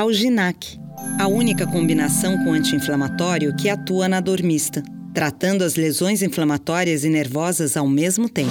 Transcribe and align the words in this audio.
Alginac, 0.00 0.80
a 1.18 1.28
única 1.28 1.66
combinação 1.66 2.42
com 2.42 2.54
anti-inflamatório 2.54 3.54
que 3.54 3.68
atua 3.68 4.08
na 4.08 4.18
dor 4.18 4.42
mista, 4.42 4.82
tratando 5.12 5.62
as 5.62 5.74
lesões 5.74 6.22
inflamatórias 6.22 7.04
e 7.04 7.10
nervosas 7.10 7.76
ao 7.76 7.86
mesmo 7.86 8.26
tempo. 8.26 8.50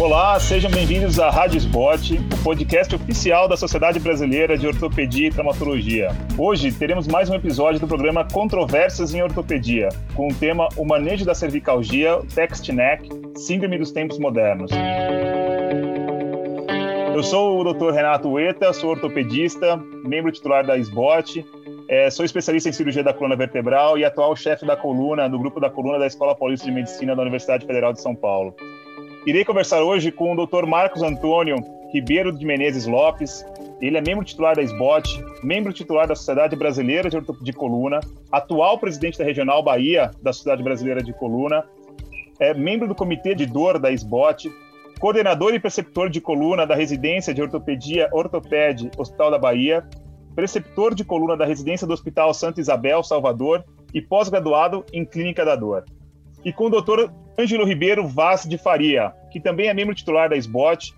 Olá, 0.00 0.40
sejam 0.40 0.70
bem-vindos 0.70 1.20
à 1.20 1.28
Rádio 1.28 1.58
Spot, 1.58 2.12
o 2.12 2.42
podcast 2.42 2.94
oficial 2.94 3.46
da 3.46 3.58
Sociedade 3.58 4.00
Brasileira 4.00 4.56
de 4.56 4.66
Ortopedia 4.66 5.28
e 5.28 5.30
Traumatologia. 5.30 6.16
Hoje 6.38 6.72
teremos 6.72 7.06
mais 7.06 7.28
um 7.28 7.34
episódio 7.34 7.78
do 7.78 7.86
programa 7.86 8.24
Controvérsias 8.24 9.12
em 9.12 9.20
Ortopedia, 9.20 9.90
com 10.14 10.28
o 10.28 10.34
tema 10.34 10.66
O 10.78 10.84
Manejo 10.86 11.26
da 11.26 11.34
Cervicalgia, 11.34 12.20
Text 12.34 12.66
Neck, 12.70 13.06
Síndrome 13.36 13.76
dos 13.76 13.92
Tempos 13.92 14.18
Modernos. 14.18 14.70
Eu 17.18 17.24
sou 17.24 17.60
o 17.60 17.74
Dr. 17.74 17.90
Renato 17.90 18.28
Ueta, 18.28 18.72
sou 18.72 18.90
ortopedista, 18.90 19.76
membro 20.04 20.30
titular 20.30 20.64
da 20.64 20.78
SBOT, 20.78 21.44
é, 21.88 22.08
sou 22.10 22.24
especialista 22.24 22.68
em 22.68 22.72
cirurgia 22.72 23.02
da 23.02 23.12
coluna 23.12 23.34
vertebral 23.34 23.98
e 23.98 24.04
atual 24.04 24.36
chefe 24.36 24.64
da 24.64 24.76
coluna, 24.76 25.28
do 25.28 25.36
grupo 25.36 25.58
da 25.58 25.68
coluna 25.68 25.98
da 25.98 26.06
Escola 26.06 26.32
Paulista 26.32 26.66
de 26.66 26.72
Medicina 26.72 27.16
da 27.16 27.22
Universidade 27.22 27.66
Federal 27.66 27.92
de 27.92 28.00
São 28.00 28.14
Paulo. 28.14 28.54
Irei 29.26 29.44
conversar 29.44 29.82
hoje 29.82 30.12
com 30.12 30.32
o 30.32 30.46
Dr. 30.46 30.64
Marcos 30.64 31.02
Antônio 31.02 31.56
Ribeiro 31.92 32.30
de 32.30 32.46
Menezes 32.46 32.86
Lopes. 32.86 33.44
Ele 33.80 33.98
é 33.98 34.00
membro 34.00 34.24
titular 34.24 34.54
da 34.54 34.62
SBOT, 34.62 35.20
membro 35.42 35.72
titular 35.72 36.06
da 36.06 36.14
Sociedade 36.14 36.54
Brasileira 36.54 37.10
de, 37.10 37.20
de 37.42 37.52
Coluna, 37.52 37.98
atual 38.30 38.78
presidente 38.78 39.18
da 39.18 39.24
Regional 39.24 39.60
Bahia 39.60 40.12
da 40.22 40.32
Sociedade 40.32 40.62
Brasileira 40.62 41.02
de 41.02 41.12
Coluna, 41.12 41.64
é 42.38 42.54
membro 42.54 42.86
do 42.86 42.94
Comitê 42.94 43.34
de 43.34 43.44
Dor 43.44 43.76
da 43.80 43.90
SBOT, 43.90 44.48
coordenador 44.98 45.54
e 45.54 45.60
preceptor 45.60 46.10
de 46.10 46.20
coluna 46.20 46.66
da 46.66 46.74
residência 46.74 47.32
de 47.32 47.40
ortopedia 47.40 48.08
Ortoped 48.12 48.90
Hospital 48.98 49.30
da 49.30 49.38
Bahia, 49.38 49.86
preceptor 50.34 50.94
de 50.94 51.04
coluna 51.04 51.36
da 51.36 51.44
residência 51.44 51.86
do 51.86 51.92
Hospital 51.92 52.34
Santa 52.34 52.60
Isabel, 52.60 53.02
Salvador, 53.02 53.64
e 53.94 54.02
pós-graduado 54.02 54.84
em 54.92 55.04
Clínica 55.04 55.44
da 55.44 55.56
Dor. 55.56 55.84
E 56.44 56.52
com 56.52 56.66
o 56.66 56.70
doutor 56.70 57.12
Ângelo 57.38 57.64
Ribeiro 57.64 58.06
Vaz 58.06 58.42
de 58.42 58.58
Faria, 58.58 59.12
que 59.30 59.40
também 59.40 59.68
é 59.68 59.74
membro 59.74 59.94
titular 59.94 60.28
da 60.28 60.36
SBOT, 60.36 60.92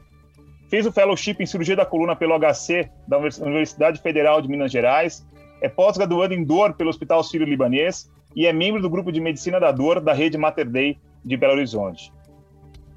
fez 0.69 0.87
o 0.87 0.93
fellowship 0.93 1.37
em 1.39 1.47
cirurgia 1.47 1.77
da 1.77 1.85
coluna 1.85 2.17
pelo 2.17 2.39
HC 2.39 2.91
da 3.07 3.19
Universidade 3.19 4.01
Federal 4.01 4.41
de 4.41 4.49
Minas 4.49 4.73
Gerais, 4.73 5.27
é 5.61 5.69
pós-graduado 5.69 6.33
em 6.33 6.43
dor 6.43 6.75
pelo 6.75 6.91
Hospital 6.91 7.23
Sírio-Libanês 7.23 8.11
e 8.35 8.47
é 8.47 8.53
membro 8.53 8.81
do 8.81 8.89
grupo 8.89 9.13
de 9.13 9.21
medicina 9.21 9.61
da 9.61 9.71
dor 9.71 10.01
da 10.01 10.15
rede 10.15 10.39
Mater 10.39 10.69
Dei 10.69 10.97
de 11.25 11.37
Belo 11.37 11.55
Horizonte. 11.55 12.11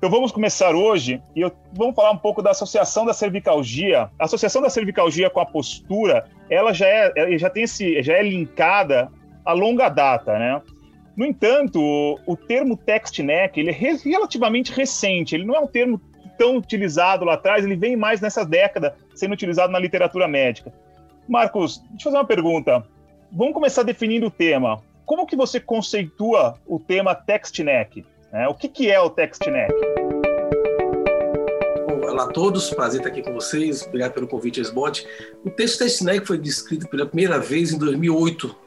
Então 0.03 0.11
vamos 0.11 0.33
começar 0.33 0.75
hoje 0.75 1.21
e 1.33 1.39
eu, 1.39 1.49
vamos 1.71 1.95
falar 1.95 2.11
um 2.11 2.17
pouco 2.17 2.41
da 2.41 2.51
associação 2.51 3.05
da 3.05 3.13
cervicalgia. 3.13 4.09
A 4.19 4.25
associação 4.25 4.61
da 4.61 4.69
cervicalgia 4.69 5.29
com 5.29 5.39
a 5.39 5.45
postura, 5.45 6.25
ela 6.49 6.73
já 6.73 6.85
é, 6.85 7.37
já 7.37 7.49
tem 7.49 7.63
esse, 7.63 8.03
já 8.03 8.15
é 8.15 8.21
linkada 8.21 9.09
a 9.45 9.53
longa 9.53 9.87
data, 9.87 10.37
né? 10.37 10.61
No 11.15 11.25
entanto, 11.25 11.81
o, 11.81 12.19
o 12.25 12.35
termo 12.35 12.75
text 12.75 13.17
neck 13.19 13.57
ele 13.57 13.69
é 13.69 13.73
relativamente 14.03 14.73
recente. 14.73 15.35
Ele 15.35 15.45
não 15.45 15.55
é 15.55 15.59
um 15.61 15.67
termo 15.67 16.01
tão 16.37 16.57
utilizado 16.57 17.23
lá 17.23 17.35
atrás. 17.35 17.63
Ele 17.63 17.77
vem 17.77 17.95
mais 17.95 18.19
nessa 18.19 18.43
década 18.43 18.97
sendo 19.15 19.31
utilizado 19.31 19.71
na 19.71 19.79
literatura 19.79 20.27
médica. 20.27 20.73
Marcos, 21.29 21.81
deixa 21.91 22.09
eu 22.09 22.11
fazer 22.11 22.17
uma 22.17 22.27
pergunta. 22.27 22.85
Vamos 23.31 23.53
começar 23.53 23.83
definindo 23.83 24.27
o 24.27 24.31
tema. 24.31 24.83
Como 25.05 25.25
que 25.25 25.37
você 25.37 25.61
conceitua 25.61 26.55
o 26.67 26.77
tema 26.77 27.15
text 27.15 27.57
neck? 27.59 28.03
É, 28.33 28.47
o 28.47 28.55
que, 28.55 28.67
que 28.67 28.89
é 28.89 28.99
o 28.99 29.11
TextNet? 29.11 29.71
Olá 32.03 32.25
a 32.25 32.27
todos, 32.27 32.69
prazer 32.69 32.99
estar 32.99 33.09
aqui 33.09 33.21
com 33.21 33.33
vocês. 33.33 33.81
Obrigado 33.83 34.13
pelo 34.13 34.27
convite, 34.27 34.59
SBOT. 34.59 35.07
O 35.43 35.49
texto 35.49 35.79
TextNet 35.79 36.25
foi 36.25 36.37
descrito 36.37 36.87
pela 36.87 37.05
primeira 37.05 37.39
vez 37.39 37.71
em 37.71 37.77
2008 37.77 38.63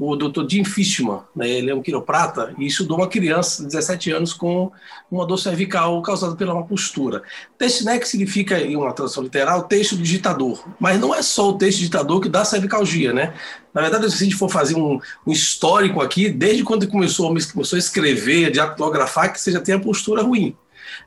o 0.00 0.16
Dr. 0.16 0.48
Jim 0.48 0.64
Fishman, 0.64 1.20
né, 1.36 1.46
ele 1.46 1.70
é 1.70 1.74
um 1.74 1.82
quiroprata 1.82 2.54
e 2.58 2.66
estudou 2.66 2.96
uma 2.96 3.06
criança 3.06 3.62
de 3.62 3.68
17 3.68 4.10
anos 4.10 4.32
com 4.32 4.72
uma 5.10 5.26
dor 5.26 5.36
cervical 5.36 6.00
causada 6.00 6.34
pela 6.34 6.54
uma 6.54 6.64
postura. 6.64 7.22
Testneck 7.58 8.08
significa, 8.08 8.58
em 8.58 8.76
uma 8.76 8.94
tradução 8.94 9.22
literal, 9.22 9.64
texto 9.64 9.98
digitador, 9.98 10.66
mas 10.80 10.98
não 10.98 11.14
é 11.14 11.20
só 11.20 11.50
o 11.50 11.58
texto 11.58 11.78
digitador 11.78 12.18
que 12.18 12.30
dá 12.30 12.46
cervicalgia, 12.46 13.12
né? 13.12 13.34
Na 13.74 13.82
verdade, 13.82 14.10
se 14.10 14.16
a 14.16 14.24
gente 14.24 14.36
for 14.36 14.48
fazer 14.48 14.74
um, 14.74 14.98
um 15.26 15.32
histórico 15.32 16.00
aqui, 16.00 16.30
desde 16.30 16.64
quando 16.64 16.88
começou, 16.88 17.28
começou 17.52 17.76
a 17.76 17.78
escrever, 17.78 18.46
a 18.46 18.50
diagrafar, 18.50 19.30
que 19.30 19.38
você 19.38 19.52
já 19.52 19.60
tem 19.60 19.74
a 19.74 19.80
postura 19.80 20.22
ruim. 20.22 20.56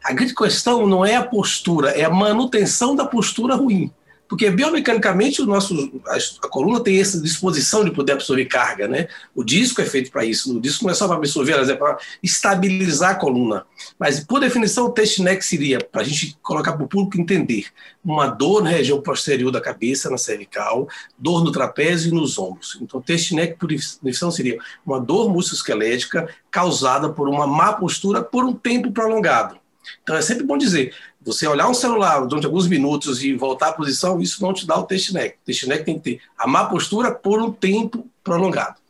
A 0.03 0.13
grande 0.13 0.33
questão 0.33 0.87
não 0.87 1.05
é 1.05 1.15
a 1.15 1.23
postura, 1.23 1.91
é 1.91 2.03
a 2.03 2.09
manutenção 2.09 2.95
da 2.95 3.05
postura 3.05 3.55
ruim. 3.55 3.91
Porque 4.33 4.49
biomecanicamente 4.49 5.43
o 5.43 5.45
nosso, 5.45 6.01
a, 6.07 6.47
coluna 6.47 6.79
tem 6.79 6.99
essa 6.99 7.21
disposição 7.21 7.85
de 7.85 7.91
poder 7.91 8.13
absorver 8.13 8.45
carga, 8.45 8.87
né? 8.87 9.07
O 9.35 9.43
disco 9.43 9.79
é 9.79 9.85
feito 9.85 10.09
para 10.09 10.25
isso. 10.25 10.57
O 10.57 10.59
disco 10.59 10.85
não 10.85 10.91
é 10.91 10.95
só 10.95 11.07
para 11.07 11.17
absorver, 11.17 11.55
mas 11.55 11.69
é 11.69 11.75
para 11.75 11.99
estabilizar 12.23 13.11
a 13.11 13.15
coluna. 13.15 13.63
Mas, 13.99 14.21
por 14.21 14.39
definição, 14.39 14.85
o 14.85 14.89
test 14.89 15.19
neck 15.19 15.45
seria, 15.45 15.79
para 15.79 16.01
a 16.01 16.03
gente 16.03 16.35
colocar 16.41 16.73
para 16.73 16.83
o 16.83 16.87
público 16.87 17.21
entender, 17.21 17.67
uma 18.03 18.25
dor 18.25 18.63
na 18.63 18.71
região 18.71 18.99
posterior 18.99 19.51
da 19.51 19.61
cabeça, 19.61 20.09
na 20.09 20.17
cervical, 20.17 20.87
dor 21.15 21.43
no 21.43 21.51
trapézio 21.51 22.11
e 22.11 22.15
nos 22.15 22.39
ombros. 22.39 22.79
Então, 22.81 22.99
o 22.99 23.03
test 23.03 23.33
neck, 23.33 23.59
por 23.59 23.69
definição, 23.69 24.31
seria 24.31 24.57
uma 24.83 24.99
dor 24.99 25.29
musculoesquelética 25.29 26.27
causada 26.49 27.07
por 27.07 27.29
uma 27.29 27.45
má 27.45 27.73
postura 27.73 28.23
por 28.23 28.45
um 28.45 28.53
tempo 28.53 28.91
prolongado. 28.91 29.62
Então, 30.01 30.15
é 30.15 30.21
sempre 30.21 30.43
bom 30.43 30.57
dizer, 30.57 30.95
você 31.21 31.47
olhar 31.47 31.67
um 31.67 31.73
celular 31.73 32.25
durante 32.25 32.45
alguns 32.45 32.67
minutos 32.67 33.23
e 33.23 33.33
voltar 33.35 33.69
à 33.69 33.73
posição, 33.73 34.21
isso 34.21 34.41
não 34.41 34.53
te 34.53 34.67
dá 34.67 34.77
o 34.77 34.83
test 34.83 35.11
neck. 35.13 35.37
O 35.37 35.45
test 35.45 35.67
neck 35.67 35.83
tem 35.83 35.99
que 35.99 36.17
ter 36.17 36.21
a 36.37 36.47
má 36.47 36.65
postura 36.65 37.13
por 37.13 37.41
um 37.41 37.51
tempo 37.51 38.07
prolongado. 38.23 38.83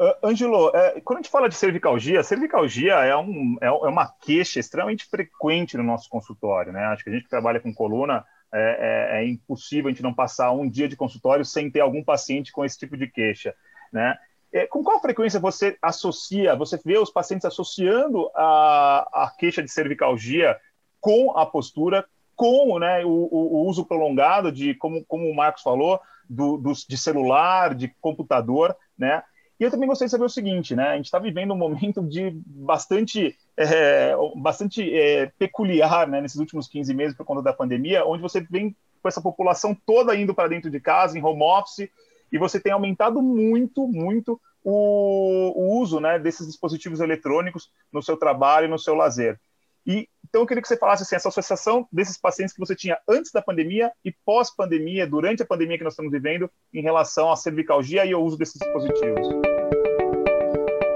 Uh, 0.00 0.28
Angelo, 0.28 0.70
é, 0.74 0.98
quando 1.02 1.18
a 1.18 1.22
gente 1.22 1.30
fala 1.30 1.46
de 1.46 1.54
cervicalgia, 1.54 2.22
cervicalgia 2.22 2.94
é, 2.94 3.14
um, 3.14 3.58
é, 3.60 3.66
é, 3.66 3.70
uma 3.70 4.08
queixa 4.08 4.58
extremamente 4.58 5.04
frequente 5.04 5.76
no 5.76 5.82
nosso 5.82 6.08
consultório, 6.08 6.72
né? 6.72 6.84
Acho 6.86 7.04
que 7.04 7.10
a 7.10 7.12
gente 7.12 7.24
que 7.24 7.28
trabalha 7.28 7.60
com 7.60 7.74
coluna 7.74 8.24
é, 8.50 9.18
é, 9.18 9.20
é, 9.20 9.28
impossível 9.28 9.88
a 9.88 9.90
gente 9.90 10.02
não 10.02 10.14
passar 10.14 10.52
um 10.52 10.68
dia 10.68 10.88
de 10.88 10.96
consultório 10.96 11.44
sem 11.44 11.70
ter 11.70 11.80
algum 11.80 12.02
paciente 12.02 12.50
com 12.50 12.64
esse 12.64 12.78
tipo 12.78 12.96
de 12.96 13.06
queixa, 13.08 13.54
né? 13.92 14.16
É, 14.52 14.66
com 14.66 14.82
qual 14.82 15.00
frequência 15.00 15.38
você 15.38 15.78
associa, 15.80 16.56
você 16.56 16.78
vê 16.84 16.98
os 16.98 17.10
pacientes 17.10 17.44
associando 17.44 18.30
a, 18.34 19.08
a 19.12 19.32
queixa 19.38 19.62
de 19.62 19.70
cervicalgia 19.70 20.58
com 21.00 21.36
a 21.36 21.46
postura, 21.46 22.04
com 22.34 22.78
né, 22.78 23.04
o, 23.04 23.28
o, 23.30 23.66
uso 23.68 23.84
prolongado 23.84 24.50
de, 24.50 24.74
como, 24.74 25.04
como 25.04 25.28
o 25.28 25.34
Marcos 25.34 25.62
falou, 25.62 26.00
do, 26.28 26.56
do, 26.56 26.72
de 26.72 26.96
celular, 26.96 27.74
de 27.74 27.88
computador, 28.00 28.76
né? 28.98 29.22
E 29.58 29.64
eu 29.64 29.70
também 29.70 29.86
gostaria 29.86 30.06
de 30.06 30.12
saber 30.12 30.24
o 30.24 30.28
seguinte, 30.28 30.74
né? 30.74 30.88
A 30.88 30.96
gente 30.96 31.04
está 31.04 31.18
vivendo 31.18 31.52
um 31.52 31.56
momento 31.56 32.02
de 32.02 32.32
bastante, 32.46 33.36
é, 33.58 34.14
bastante 34.36 34.82
é, 34.98 35.26
peculiar, 35.38 36.08
né? 36.08 36.22
Nesses 36.22 36.38
últimos 36.38 36.66
15 36.66 36.94
meses 36.94 37.16
por 37.16 37.26
conta 37.26 37.42
da 37.42 37.52
pandemia, 37.52 38.06
onde 38.06 38.22
você 38.22 38.40
vem 38.40 38.74
com 39.02 39.08
essa 39.08 39.20
população 39.20 39.76
toda 39.86 40.16
indo 40.16 40.34
para 40.34 40.48
dentro 40.48 40.70
de 40.70 40.80
casa, 40.80 41.18
em 41.18 41.22
home 41.22 41.42
office, 41.42 41.90
e 42.32 42.38
você 42.38 42.60
tem 42.60 42.72
aumentado 42.72 43.20
muito, 43.22 43.86
muito 43.86 44.40
o, 44.62 45.52
o 45.54 45.80
uso, 45.80 46.00
né? 46.00 46.18
Desses 46.18 46.46
dispositivos 46.46 47.00
eletrônicos 47.00 47.70
no 47.92 48.02
seu 48.02 48.16
trabalho, 48.16 48.68
no 48.68 48.78
seu 48.78 48.94
lazer. 48.94 49.38
E 49.86 50.08
então 50.28 50.42
eu 50.42 50.46
queria 50.46 50.62
que 50.62 50.68
você 50.68 50.76
falasse 50.76 51.02
assim, 51.02 51.16
essa 51.16 51.28
associação 51.28 51.88
desses 51.90 52.16
pacientes 52.16 52.54
que 52.54 52.60
você 52.60 52.76
tinha 52.76 52.96
antes 53.08 53.32
da 53.32 53.42
pandemia 53.42 53.90
e 54.04 54.12
pós-pandemia, 54.24 55.04
durante 55.04 55.42
a 55.42 55.46
pandemia 55.46 55.76
que 55.76 55.82
nós 55.82 55.94
estamos 55.94 56.12
vivendo, 56.12 56.48
em 56.72 56.82
relação 56.82 57.32
à 57.32 57.36
cervicalgia 57.36 58.04
e 58.04 58.12
ao 58.12 58.22
uso 58.22 58.38
desses 58.38 58.60
dispositivos. 58.60 59.26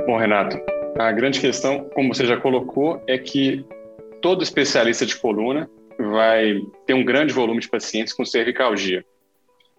Bom, 0.07 0.17
Renato, 0.17 0.57
a 0.97 1.11
grande 1.11 1.41
questão, 1.41 1.89
como 1.95 2.15
você 2.15 2.25
já 2.25 2.41
colocou, 2.41 3.03
é 3.09 3.19
que 3.19 3.67
todo 4.23 4.45
especialista 4.45 5.05
de 5.05 5.17
coluna 5.17 5.69
vai 5.99 6.61
ter 6.87 6.95
um 6.95 7.05
grande 7.05 7.33
volume 7.33 7.61
de 7.61 7.69
pacientes 7.69 8.13
com 8.13 8.25
cervicalgia. 8.25 9.05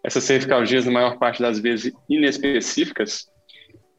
Essas 0.06 0.24
cervicalgias, 0.24 0.86
na 0.86 0.92
maior 0.92 1.18
parte 1.18 1.42
das 1.42 1.60
vezes, 1.60 1.92
inespecíficas, 2.08 3.28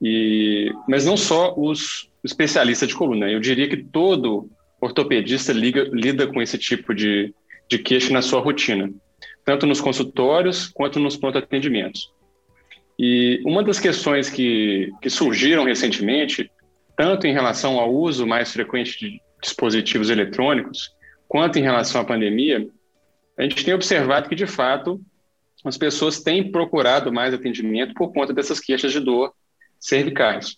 e, 0.00 0.73
mas 0.88 1.05
não 1.05 1.17
só 1.17 1.53
os 1.56 2.08
especialistas 2.23 2.88
de 2.88 2.94
coluna. 2.94 3.29
Eu 3.29 3.41
diria 3.41 3.69
que 3.69 3.76
todo 3.76 4.49
ortopedista 4.81 5.53
liga, 5.53 5.88
lida 5.93 6.29
com 6.29 6.41
esse 6.41 6.56
tipo 6.56 6.94
de, 6.94 7.35
de 7.69 7.79
queixa 7.79 8.12
na 8.12 8.23
sua 8.23 8.41
rotina, 8.41 8.88
tanto 9.44 9.67
nos 9.67 9.81
consultórios 9.81 10.69
quanto 10.69 11.00
nos 11.00 11.17
pronto 11.17 11.38
atendimentos. 11.38 12.12
E 12.97 13.43
uma 13.44 13.64
das 13.64 13.81
questões 13.81 14.31
que, 14.31 14.93
que 15.02 15.11
surgiram 15.11 15.64
recentemente, 15.64 16.50
tanto 16.97 17.26
em 17.26 17.32
relação 17.32 17.81
ao 17.81 17.93
uso 17.93 18.25
mais 18.26 18.52
frequente 18.52 18.99
de 18.99 19.20
dispositivos 19.43 20.09
eletrônicos, 20.09 20.91
quanto 21.26 21.59
em 21.59 21.62
relação 21.62 22.00
à 22.00 22.05
pandemia, 22.05 22.64
a 23.37 23.43
gente 23.43 23.64
tem 23.64 23.75
observado 23.75 24.29
que, 24.29 24.37
de 24.37 24.47
fato, 24.47 25.00
as 25.64 25.76
pessoas 25.76 26.20
têm 26.20 26.50
procurado 26.50 27.12
mais 27.12 27.35
atendimento 27.35 27.94
por 27.94 28.12
conta 28.12 28.32
dessas 28.32 28.61
queixas 28.61 28.93
de 28.93 29.00
dor 29.00 29.32
cervicais. 29.79 30.56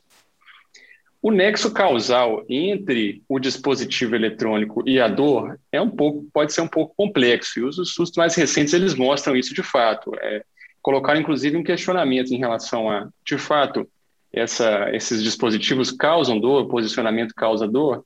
O 1.21 1.33
nexo 1.33 1.73
causal 1.73 2.45
entre 2.49 3.23
o 3.29 3.41
dispositivo 3.41 4.15
eletrônico 4.15 4.89
e 4.89 5.01
a 5.01 5.09
dor 5.09 5.59
é 5.73 5.81
um 5.81 5.91
pouco, 5.91 6.29
pode 6.33 6.53
ser 6.53 6.61
um 6.61 6.69
pouco 6.69 6.95
complexo, 6.97 7.59
e 7.59 7.65
os 7.65 7.77
estudos 7.79 8.13
mais 8.17 8.37
recentes 8.37 8.73
eles 8.73 8.95
mostram 8.95 9.37
isso 9.37 9.53
de 9.53 9.63
fato. 9.63 10.13
É, 10.21 10.45
colocaram 10.81 11.21
inclusive 11.21 11.57
um 11.57 11.65
questionamento 11.65 12.33
em 12.33 12.39
relação 12.39 12.89
a, 12.89 13.09
de 13.27 13.37
fato, 13.37 13.89
essa, 14.33 14.91
esses 14.95 15.23
dispositivos 15.23 15.91
causam 15.91 16.39
dor, 16.39 16.69
posicionamento 16.69 17.35
causa 17.35 17.67
dor, 17.67 18.05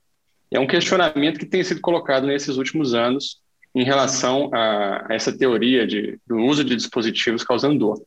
é 0.49 0.59
um 0.59 0.67
questionamento 0.67 1.39
que 1.39 1.45
tem 1.45 1.63
sido 1.63 1.81
colocado 1.81 2.25
nesses 2.25 2.57
últimos 2.57 2.93
anos 2.93 3.42
em 3.75 3.83
relação 3.83 4.49
a, 4.53 5.07
essa 5.09 5.35
teoria 5.35 5.87
de, 5.87 6.19
do 6.27 6.37
uso 6.37 6.63
de 6.63 6.75
dispositivos 6.75 7.43
causando 7.43 7.79
dor. 7.79 8.01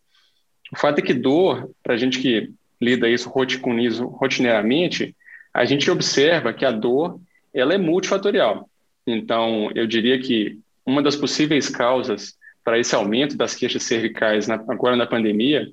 O 0.72 0.78
fato 0.78 0.98
é 0.98 1.02
que 1.02 1.14
dor, 1.14 1.70
para 1.82 1.94
a 1.94 1.96
gente 1.96 2.20
que 2.20 2.50
lida 2.80 3.08
isso 3.08 3.28
rotineiramente, 3.30 5.16
a 5.52 5.64
gente 5.64 5.90
observa 5.90 6.52
que 6.52 6.64
a 6.64 6.70
dor 6.70 7.20
ela 7.52 7.74
é 7.74 7.78
multifatorial. 7.78 8.68
Então, 9.06 9.70
eu 9.74 9.86
diria 9.86 10.18
que 10.18 10.58
uma 10.84 11.02
das 11.02 11.16
possíveis 11.16 11.68
causas 11.68 12.36
para 12.62 12.78
esse 12.78 12.94
aumento 12.94 13.36
das 13.36 13.54
queixas 13.54 13.84
cervicais 13.84 14.46
na, 14.46 14.54
agora 14.54 14.96
na 14.96 15.06
pandemia 15.06 15.70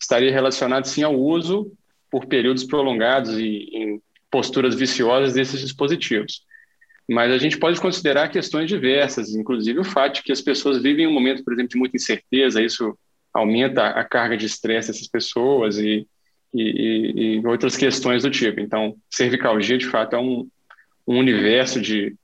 estaria 0.00 0.32
relacionado 0.32 0.86
sim 0.86 1.02
ao 1.02 1.14
uso 1.14 1.72
por 2.10 2.26
períodos 2.26 2.64
prolongados 2.64 3.38
e 3.38 3.68
em 3.72 4.02
posturas 4.30 4.74
viciosas 4.74 5.34
desses 5.34 5.60
dispositivos. 5.60 6.42
Mas 7.08 7.30
a 7.30 7.38
gente 7.38 7.58
pode 7.58 7.80
considerar 7.80 8.28
questões 8.28 8.68
diversas, 8.68 9.34
inclusive 9.34 9.78
o 9.78 9.84
fato 9.84 10.16
de 10.16 10.22
que 10.22 10.32
as 10.32 10.40
pessoas 10.40 10.82
vivem 10.82 11.06
um 11.06 11.12
momento, 11.12 11.44
por 11.44 11.52
exemplo, 11.52 11.70
de 11.70 11.78
muita 11.78 11.96
incerteza, 11.96 12.62
isso 12.62 12.98
aumenta 13.32 13.86
a 13.86 14.02
carga 14.02 14.36
de 14.36 14.46
estresse 14.46 14.88
dessas 14.88 15.06
pessoas 15.06 15.78
e, 15.78 16.06
e, 16.52 17.38
e, 17.40 17.46
outras 17.46 17.76
questões 17.76 18.22
do 18.22 18.30
tipo. 18.30 18.60
Então, 18.60 18.96
cervicalgia, 19.10 19.78
de 19.78 19.86
fato, 19.86 20.16
é 20.16 20.18
um, 20.18 20.48
um 21.06 21.18
universo 21.18 21.80
de, 21.80 22.16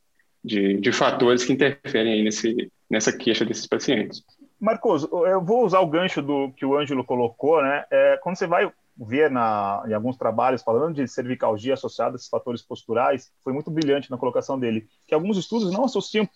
de, 0.44 0.80
de, 0.80 0.92
fatores 0.92 1.44
que 1.44 1.52
interferem 1.52 2.24
nesse, 2.24 2.70
nessa 2.90 3.16
queixa 3.16 3.44
desses 3.44 3.66
pacientes. 3.66 4.24
Marcos, 4.58 5.02
eu 5.04 5.40
vou 5.42 5.64
usar 5.64 5.80
o 5.80 5.86
gancho 5.86 6.22
do 6.22 6.50
que 6.56 6.64
o 6.64 6.76
Ângelo 6.76 7.04
colocou, 7.04 7.62
né? 7.62 7.84
É, 7.90 8.18
quando 8.22 8.36
você 8.36 8.46
vai 8.46 8.70
ver 8.96 9.30
na, 9.30 9.82
em 9.86 9.94
alguns 9.94 10.16
trabalhos 10.16 10.62
falando 10.62 10.94
de 10.94 11.08
cervicalgia 11.08 11.74
associada 11.74 12.14
a 12.14 12.16
esses 12.16 12.28
fatores 12.28 12.62
posturais, 12.62 13.32
foi 13.42 13.52
muito 13.52 13.70
brilhante 13.70 14.10
na 14.10 14.18
colocação 14.18 14.58
dele, 14.58 14.86
que 15.06 15.14
alguns 15.14 15.36
estudos 15.36 15.72
não 15.72 15.84
associam 15.84 16.28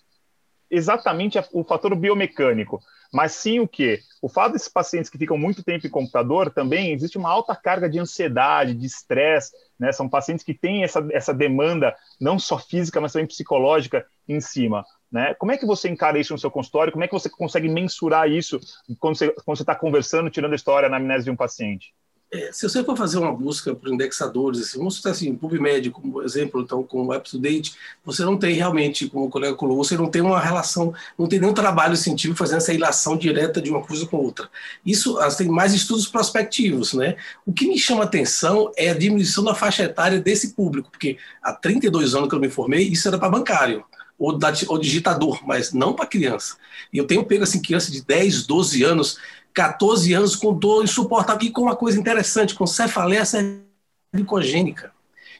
exatamente 0.70 1.38
o 1.52 1.62
fator 1.62 1.94
biomecânico, 1.94 2.80
mas 3.12 3.32
sim 3.32 3.60
o 3.60 3.68
que? 3.68 4.00
O 4.20 4.28
fato 4.28 4.52
desses 4.52 4.68
pacientes 4.68 5.08
que 5.08 5.18
ficam 5.18 5.38
muito 5.38 5.62
tempo 5.62 5.86
em 5.86 5.90
computador 5.90 6.50
também 6.50 6.92
existe 6.92 7.16
uma 7.16 7.30
alta 7.30 7.54
carga 7.54 7.88
de 7.88 7.98
ansiedade, 7.98 8.74
de 8.74 8.84
estresse, 8.84 9.52
né? 9.78 9.92
São 9.92 10.08
pacientes 10.08 10.44
que 10.44 10.52
têm 10.52 10.82
essa, 10.82 11.06
essa 11.12 11.32
demanda 11.32 11.94
não 12.20 12.38
só 12.38 12.58
física, 12.58 13.00
mas 13.00 13.12
também 13.12 13.26
psicológica 13.26 14.04
em 14.28 14.40
cima. 14.40 14.84
Né? 15.10 15.34
Como 15.34 15.52
é 15.52 15.56
que 15.56 15.64
você 15.64 15.88
encara 15.88 16.18
isso 16.18 16.32
no 16.32 16.38
seu 16.38 16.50
consultório? 16.50 16.92
Como 16.92 17.04
é 17.04 17.06
que 17.06 17.14
você 17.14 17.30
consegue 17.30 17.68
mensurar 17.68 18.28
isso 18.28 18.58
quando 18.98 19.16
você 19.16 19.32
está 19.62 19.74
conversando, 19.74 20.30
tirando 20.30 20.52
a 20.52 20.56
história 20.56 20.88
na 20.88 20.96
amnésia 20.96 21.24
de 21.24 21.30
um 21.30 21.36
paciente? 21.36 21.94
É, 22.32 22.50
se 22.52 22.68
você 22.68 22.82
for 22.82 22.96
fazer 22.96 23.18
uma 23.18 23.32
busca 23.32 23.72
por 23.72 23.88
indexadores, 23.88 24.60
assim, 24.60 24.78
vamos 24.78 24.96
citar 24.96 25.12
assim, 25.12 25.34
PubMed 25.34 25.90
como 25.90 26.22
exemplo, 26.22 26.60
então 26.60 26.82
com 26.82 27.06
o 27.06 27.14
UpToDate, 27.14 27.76
você 28.04 28.24
não 28.24 28.36
tem 28.36 28.54
realmente, 28.54 29.08
como 29.08 29.26
o 29.26 29.30
colega 29.30 29.54
colocou, 29.54 29.84
você 29.84 29.96
não 29.96 30.10
tem 30.10 30.22
uma 30.22 30.40
relação, 30.40 30.92
não 31.16 31.28
tem 31.28 31.38
nenhum 31.38 31.54
trabalho 31.54 31.96
científico 31.96 32.36
fazendo 32.36 32.58
essa 32.58 32.72
ilação 32.72 33.16
direta 33.16 33.62
de 33.62 33.70
uma 33.70 33.80
coisa 33.80 34.04
com 34.06 34.16
outra. 34.16 34.50
Isso 34.84 35.16
tem 35.38 35.48
mais 35.48 35.72
estudos 35.72 36.08
prospectivos, 36.08 36.94
né? 36.94 37.16
O 37.46 37.52
que 37.52 37.68
me 37.68 37.78
chama 37.78 38.02
atenção 38.02 38.72
é 38.76 38.90
a 38.90 38.94
diminuição 38.94 39.44
da 39.44 39.54
faixa 39.54 39.84
etária 39.84 40.20
desse 40.20 40.52
público, 40.54 40.90
porque 40.90 41.18
há 41.40 41.52
32 41.52 42.16
anos 42.16 42.28
que 42.28 42.34
eu 42.34 42.40
me 42.40 42.50
formei, 42.50 42.88
isso 42.88 43.06
era 43.06 43.18
para 43.18 43.28
bancário 43.28 43.84
ou, 44.18 44.36
da, 44.36 44.52
ou 44.68 44.78
digitador, 44.78 45.46
mas 45.46 45.72
não 45.72 45.92
para 45.92 46.06
criança. 46.06 46.56
E 46.92 46.98
eu 46.98 47.06
tenho 47.06 47.24
pego 47.24 47.44
assim, 47.44 47.60
criança 47.60 47.90
de 47.90 48.02
10, 48.02 48.46
12 48.46 48.82
anos 48.82 49.18
14 49.56 50.12
anos 50.12 50.36
com 50.36 50.52
dor 50.52 50.84
insuportável 50.84 51.48
e 51.48 51.50
com 51.50 51.62
uma 51.62 51.74
coisa 51.74 51.98
interessante, 51.98 52.54
com 52.54 52.66
cefaleia 52.66 53.24
cervicogênica, 53.24 54.92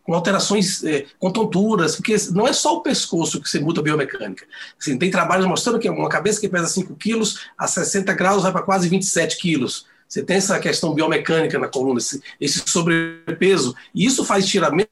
com 0.03 0.15
alterações, 0.15 0.83
é, 0.85 1.05
com 1.19 1.31
tonturas, 1.31 1.97
porque 1.97 2.17
não 2.31 2.49
é 2.49 2.53
só 2.55 2.77
o 2.77 2.81
pescoço 2.81 3.43
que 3.43 3.49
você 3.49 3.61
muda 3.61 3.81
a 3.81 3.85
biomecânica. 3.85 4.47
Assim, 4.81 4.97
tem 4.97 5.11
trabalhos 5.11 5.45
mostrando 5.45 5.79
que 5.79 5.91
uma 5.91 6.09
cabeça 6.09 6.41
que 6.41 6.49
pesa 6.49 6.67
5 6.67 6.97
quilos, 6.97 7.47
a 7.59 7.67
60 7.67 8.15
graus 8.15 8.43
vai 8.43 8.53
para 8.53 8.63
quase 8.63 8.89
27 8.89 9.37
quilos. 9.37 9.85
Você 10.09 10.23
tem 10.23 10.39
essa 10.39 10.59
questão 10.59 10.95
biomecânica 10.95 11.59
na 11.59 11.69
coluna, 11.69 11.99
esse, 11.99 12.23
esse 12.41 12.63
sobrepeso, 12.67 13.75
e 13.95 14.07
isso 14.07 14.25
faz 14.25 14.47
tiramento 14.47 14.89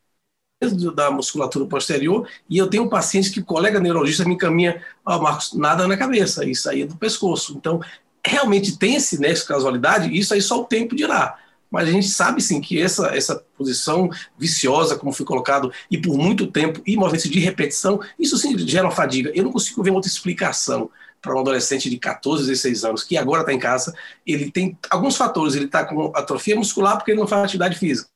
da 0.94 1.10
musculatura 1.10 1.64
posterior, 1.66 2.28
e 2.48 2.58
eu 2.58 2.68
tenho 2.68 2.84
um 2.84 2.88
paciente 2.88 3.30
que 3.30 3.40
o 3.40 3.44
colega 3.44 3.80
neurologista 3.80 4.24
me 4.24 4.34
encaminha, 4.34 4.82
ó, 5.04 5.16
oh, 5.16 5.22
Marcos, 5.22 5.54
nada 5.54 5.86
na 5.88 5.96
cabeça, 5.96 6.44
isso 6.44 6.68
aí 6.68 6.82
é 6.82 6.86
do 6.86 6.96
pescoço. 6.96 7.54
Então, 7.56 7.80
realmente 8.24 8.78
tem 8.78 8.96
esse 8.96 9.20
nexo 9.20 9.46
casualidade, 9.46 10.16
isso 10.16 10.34
aí 10.34 10.40
só 10.40 10.60
o 10.60 10.64
tempo 10.64 10.96
dirá. 10.96 11.38
Mas 11.70 11.88
a 11.88 11.90
gente 11.90 12.08
sabe 12.08 12.40
sim 12.40 12.60
que 12.60 12.80
essa, 12.80 13.08
essa 13.08 13.44
posição 13.58 14.08
viciosa, 14.38 14.96
como 14.96 15.12
foi 15.12 15.26
colocado, 15.26 15.72
e 15.90 15.98
por 15.98 16.16
muito 16.16 16.46
tempo, 16.46 16.80
e 16.86 16.96
movimentos 16.96 17.28
de 17.28 17.40
repetição, 17.40 18.00
isso 18.18 18.38
sim 18.38 18.56
gera 18.58 18.86
uma 18.86 18.92
fadiga. 18.92 19.32
Eu 19.34 19.44
não 19.44 19.52
consigo 19.52 19.82
ver 19.82 19.90
outra 19.90 20.08
explicação 20.08 20.88
para 21.20 21.34
um 21.34 21.40
adolescente 21.40 21.90
de 21.90 21.98
14, 21.98 22.46
16 22.46 22.84
anos, 22.84 23.02
que 23.02 23.16
agora 23.16 23.40
está 23.40 23.52
em 23.52 23.58
casa, 23.58 23.94
ele 24.26 24.50
tem 24.50 24.78
alguns 24.90 25.16
fatores. 25.16 25.54
Ele 25.54 25.64
está 25.64 25.84
com 25.84 26.12
atrofia 26.14 26.54
muscular 26.54 26.96
porque 26.96 27.10
ele 27.10 27.20
não 27.20 27.26
faz 27.26 27.44
atividade 27.44 27.78
física. 27.78 28.08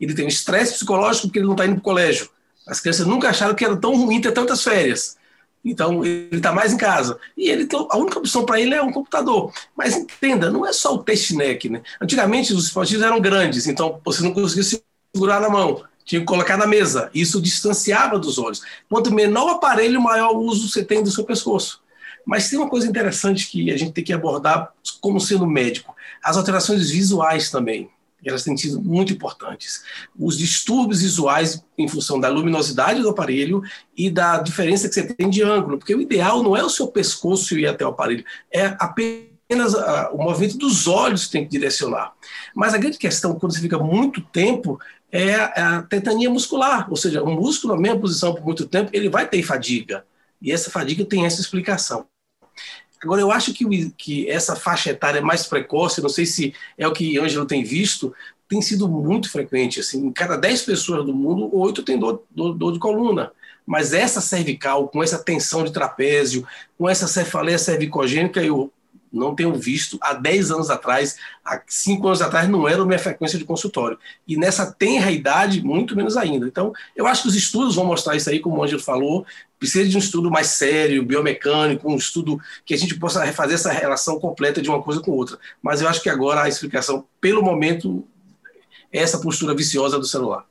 Ele 0.00 0.14
tem 0.14 0.24
um 0.24 0.28
estresse 0.28 0.74
psicológico 0.74 1.26
porque 1.26 1.40
ele 1.40 1.46
não 1.46 1.54
está 1.54 1.66
indo 1.66 1.74
para 1.74 1.80
o 1.80 1.84
colégio. 1.84 2.30
As 2.66 2.80
crianças 2.80 3.06
nunca 3.06 3.28
acharam 3.28 3.54
que 3.54 3.64
era 3.64 3.76
tão 3.76 3.94
ruim 3.96 4.20
ter 4.20 4.32
tantas 4.32 4.62
férias. 4.62 5.16
Então, 5.64 6.04
ele 6.04 6.28
está 6.36 6.52
mais 6.52 6.72
em 6.72 6.76
casa. 6.76 7.18
E 7.36 7.48
ele 7.48 7.66
a 7.90 7.96
única 7.96 8.18
opção 8.18 8.44
para 8.44 8.60
ele 8.60 8.74
é 8.74 8.82
um 8.82 8.92
computador. 8.92 9.52
Mas 9.74 9.96
entenda, 9.96 10.50
não 10.50 10.66
é 10.66 10.72
só 10.72 10.94
o 10.94 11.02
test 11.02 11.30
neck. 11.30 11.68
Né? 11.68 11.82
Antigamente, 12.00 12.52
os 12.52 12.64
dispositivos 12.64 13.04
eram 13.04 13.20
grandes, 13.20 13.66
então 13.66 14.00
você 14.04 14.22
não 14.22 14.34
conseguia 14.34 14.80
segurar 15.14 15.40
na 15.40 15.48
mão. 15.48 15.82
Tinha 16.04 16.20
que 16.20 16.26
colocar 16.26 16.58
na 16.58 16.66
mesa. 16.66 17.10
Isso 17.14 17.40
distanciava 17.40 18.18
dos 18.18 18.38
olhos. 18.38 18.60
Quanto 18.90 19.12
menor 19.12 19.46
o 19.46 19.50
aparelho, 19.50 20.02
maior 20.02 20.36
uso 20.36 20.68
você 20.68 20.84
tem 20.84 21.02
do 21.02 21.10
seu 21.10 21.24
pescoço. 21.24 21.82
Mas 22.26 22.48
tem 22.48 22.58
uma 22.58 22.68
coisa 22.68 22.86
interessante 22.86 23.50
que 23.50 23.70
a 23.70 23.76
gente 23.76 23.92
tem 23.92 24.04
que 24.04 24.12
abordar 24.12 24.70
como 25.00 25.18
sendo 25.18 25.46
médico: 25.46 25.94
as 26.22 26.36
alterações 26.36 26.90
visuais 26.90 27.50
também 27.50 27.88
elas 28.28 28.44
têm 28.44 28.56
sido 28.56 28.80
muito 28.80 29.12
importantes. 29.12 29.82
Os 30.18 30.38
distúrbios 30.38 31.02
visuais 31.02 31.64
em 31.76 31.88
função 31.88 32.18
da 32.18 32.28
luminosidade 32.28 33.02
do 33.02 33.08
aparelho 33.08 33.62
e 33.96 34.10
da 34.10 34.38
diferença 34.38 34.88
que 34.88 34.94
você 34.94 35.02
tem 35.14 35.28
de 35.28 35.42
ângulo, 35.42 35.78
porque 35.78 35.94
o 35.94 36.00
ideal 36.00 36.42
não 36.42 36.56
é 36.56 36.64
o 36.64 36.70
seu 36.70 36.88
pescoço 36.88 37.58
ir 37.58 37.66
até 37.66 37.84
o 37.84 37.88
aparelho, 37.88 38.24
é 38.52 38.66
apenas 38.78 39.74
a, 39.74 40.10
o 40.12 40.22
movimento 40.22 40.56
dos 40.56 40.86
olhos 40.86 41.26
que 41.26 41.32
tem 41.32 41.44
que 41.44 41.50
direcionar. 41.50 42.12
Mas 42.54 42.74
a 42.74 42.78
grande 42.78 42.98
questão, 42.98 43.38
quando 43.38 43.54
você 43.54 43.60
fica 43.60 43.78
muito 43.78 44.20
tempo, 44.20 44.78
é 45.10 45.34
a, 45.34 45.78
a 45.78 45.82
tetania 45.82 46.30
muscular, 46.30 46.88
ou 46.90 46.96
seja, 46.96 47.22
o 47.22 47.30
músculo 47.30 47.74
na 47.74 47.80
mesma 47.80 48.00
posição 48.00 48.34
por 48.34 48.44
muito 48.44 48.66
tempo, 48.66 48.90
ele 48.92 49.08
vai 49.08 49.28
ter 49.28 49.42
fadiga. 49.42 50.04
E 50.40 50.52
essa 50.52 50.70
fadiga 50.70 51.04
tem 51.04 51.24
essa 51.24 51.40
explicação. 51.40 52.06
Agora, 53.04 53.20
eu 53.20 53.30
acho 53.30 53.52
que, 53.52 53.90
que 53.90 54.30
essa 54.30 54.56
faixa 54.56 54.90
etária 54.90 55.20
mais 55.20 55.46
precoce, 55.46 56.00
não 56.00 56.08
sei 56.08 56.24
se 56.24 56.54
é 56.78 56.88
o 56.88 56.92
que 56.92 57.18
Ângelo 57.18 57.44
tem 57.44 57.62
visto, 57.62 58.14
tem 58.48 58.62
sido 58.62 58.88
muito 58.88 59.30
frequente. 59.30 59.80
Assim, 59.80 60.06
em 60.06 60.12
cada 60.12 60.36
10 60.36 60.62
pessoas 60.62 61.04
do 61.04 61.14
mundo, 61.14 61.54
oito 61.54 61.82
têm 61.82 61.98
dor, 61.98 62.22
dor, 62.30 62.54
dor 62.54 62.72
de 62.72 62.78
coluna. 62.78 63.30
Mas 63.66 63.92
essa 63.92 64.20
cervical, 64.20 64.88
com 64.88 65.02
essa 65.02 65.18
tensão 65.18 65.64
de 65.64 65.72
trapézio, 65.72 66.46
com 66.78 66.88
essa 66.88 67.06
cefaleia 67.06 67.58
cervicogênica, 67.58 68.42
eu 68.42 68.72
não 69.12 69.34
tenho 69.34 69.54
visto 69.54 69.96
há 70.00 70.12
10 70.12 70.50
anos 70.50 70.70
atrás, 70.70 71.16
há 71.44 71.60
5 71.66 72.06
anos 72.06 72.20
atrás 72.20 72.48
não 72.48 72.68
era 72.68 72.82
a 72.82 72.86
minha 72.86 72.98
frequência 72.98 73.38
de 73.38 73.44
consultório. 73.44 73.98
E 74.26 74.36
nessa 74.36 74.70
tenra 74.72 75.10
idade, 75.10 75.62
muito 75.62 75.94
menos 75.94 76.16
ainda. 76.16 76.46
Então, 76.46 76.72
eu 76.96 77.06
acho 77.06 77.22
que 77.22 77.28
os 77.28 77.36
estudos 77.36 77.76
vão 77.76 77.84
mostrar 77.84 78.16
isso 78.16 78.28
aí, 78.28 78.40
como 78.40 78.58
o 78.58 78.64
Ângelo 78.64 78.82
falou, 78.82 79.24
precisa 79.64 79.88
de 79.88 79.96
um 79.96 80.00
estudo 80.00 80.30
mais 80.30 80.48
sério, 80.48 81.02
biomecânico, 81.02 81.90
um 81.90 81.96
estudo 81.96 82.38
que 82.66 82.74
a 82.74 82.76
gente 82.76 82.98
possa 82.98 83.24
refazer 83.24 83.54
essa 83.54 83.72
relação 83.72 84.20
completa 84.20 84.60
de 84.60 84.68
uma 84.68 84.82
coisa 84.82 85.00
com 85.00 85.10
outra. 85.12 85.38
Mas 85.62 85.80
eu 85.80 85.88
acho 85.88 86.02
que 86.02 86.10
agora 86.10 86.42
a 86.42 86.48
explicação, 86.48 87.06
pelo 87.18 87.42
momento, 87.42 88.06
é 88.92 88.98
essa 88.98 89.18
postura 89.18 89.54
viciosa 89.54 89.98
do 89.98 90.04
celular. 90.04 90.44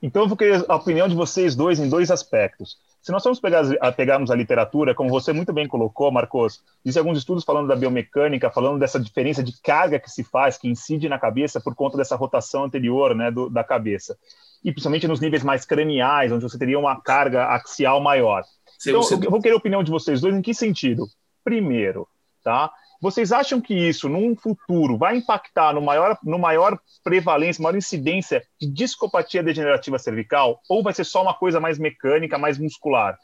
Então, 0.00 0.22
eu 0.22 0.28
vou 0.28 0.36
querer 0.36 0.64
a 0.68 0.76
opinião 0.76 1.08
de 1.08 1.14
vocês 1.14 1.56
dois 1.56 1.80
em 1.80 1.88
dois 1.88 2.10
aspectos. 2.10 2.78
Se 3.04 3.12
nós 3.12 3.22
formos 3.22 3.38
pegar, 3.38 3.62
a, 3.82 3.92
pegarmos 3.92 4.30
a 4.30 4.34
literatura, 4.34 4.94
como 4.94 5.10
você 5.10 5.30
muito 5.30 5.52
bem 5.52 5.68
colocou, 5.68 6.10
Marcos, 6.10 6.64
existem 6.82 7.02
alguns 7.02 7.18
estudos 7.18 7.44
falando 7.44 7.68
da 7.68 7.76
biomecânica, 7.76 8.50
falando 8.50 8.78
dessa 8.78 8.98
diferença 8.98 9.42
de 9.42 9.52
carga 9.60 10.00
que 10.00 10.10
se 10.10 10.24
faz, 10.24 10.56
que 10.56 10.68
incide 10.68 11.06
na 11.06 11.18
cabeça 11.18 11.60
por 11.60 11.74
conta 11.74 11.98
dessa 11.98 12.16
rotação 12.16 12.64
anterior 12.64 13.14
né, 13.14 13.30
do, 13.30 13.50
da 13.50 13.62
cabeça. 13.62 14.16
E 14.64 14.72
principalmente 14.72 15.06
nos 15.06 15.20
níveis 15.20 15.44
mais 15.44 15.66
craniais, 15.66 16.32
onde 16.32 16.44
você 16.44 16.58
teria 16.58 16.78
uma 16.78 16.98
carga 16.98 17.44
axial 17.48 18.00
maior. 18.00 18.42
Sim, 18.78 18.88
então, 18.88 19.02
você... 19.02 19.16
eu 19.16 19.30
vou 19.30 19.42
querer 19.42 19.52
a 19.52 19.58
opinião 19.58 19.84
de 19.84 19.90
vocês 19.90 20.22
dois 20.22 20.34
em 20.34 20.40
que 20.40 20.54
sentido? 20.54 21.06
Primeiro, 21.44 22.08
tá? 22.42 22.72
Vocês 23.04 23.32
acham 23.32 23.60
que 23.60 23.74
isso, 23.74 24.08
num 24.08 24.34
futuro, 24.34 24.96
vai 24.96 25.18
impactar 25.18 25.74
no 25.74 25.82
maior, 25.82 26.16
no 26.24 26.38
maior 26.38 26.78
prevalência, 27.02 27.62
maior 27.62 27.76
incidência 27.76 28.42
de 28.58 28.66
discopatia 28.66 29.42
degenerativa 29.42 29.98
cervical? 29.98 30.58
Ou 30.70 30.82
vai 30.82 30.94
ser 30.94 31.04
só 31.04 31.20
uma 31.20 31.34
coisa 31.34 31.60
mais 31.60 31.78
mecânica, 31.78 32.38
mais 32.38 32.56
muscular? 32.56 33.18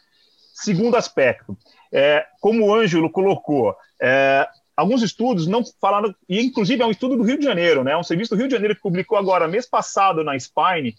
Segundo 0.52 0.98
aspecto, 0.98 1.56
é, 1.90 2.26
como 2.42 2.66
o 2.66 2.74
Ângelo 2.74 3.08
colocou, 3.08 3.74
é, 3.98 4.46
alguns 4.76 5.02
estudos 5.02 5.46
não 5.46 5.62
falaram, 5.80 6.14
e 6.28 6.42
inclusive 6.42 6.82
é 6.82 6.86
um 6.86 6.90
estudo 6.90 7.16
do 7.16 7.22
Rio 7.22 7.38
de 7.38 7.44
Janeiro, 7.46 7.82
né, 7.82 7.96
um 7.96 8.02
serviço 8.02 8.34
do 8.34 8.38
Rio 8.38 8.48
de 8.48 8.52
Janeiro 8.52 8.76
que 8.76 8.82
publicou 8.82 9.16
agora, 9.16 9.48
mês 9.48 9.66
passado, 9.66 10.22
na 10.22 10.38
Spine, 10.38 10.94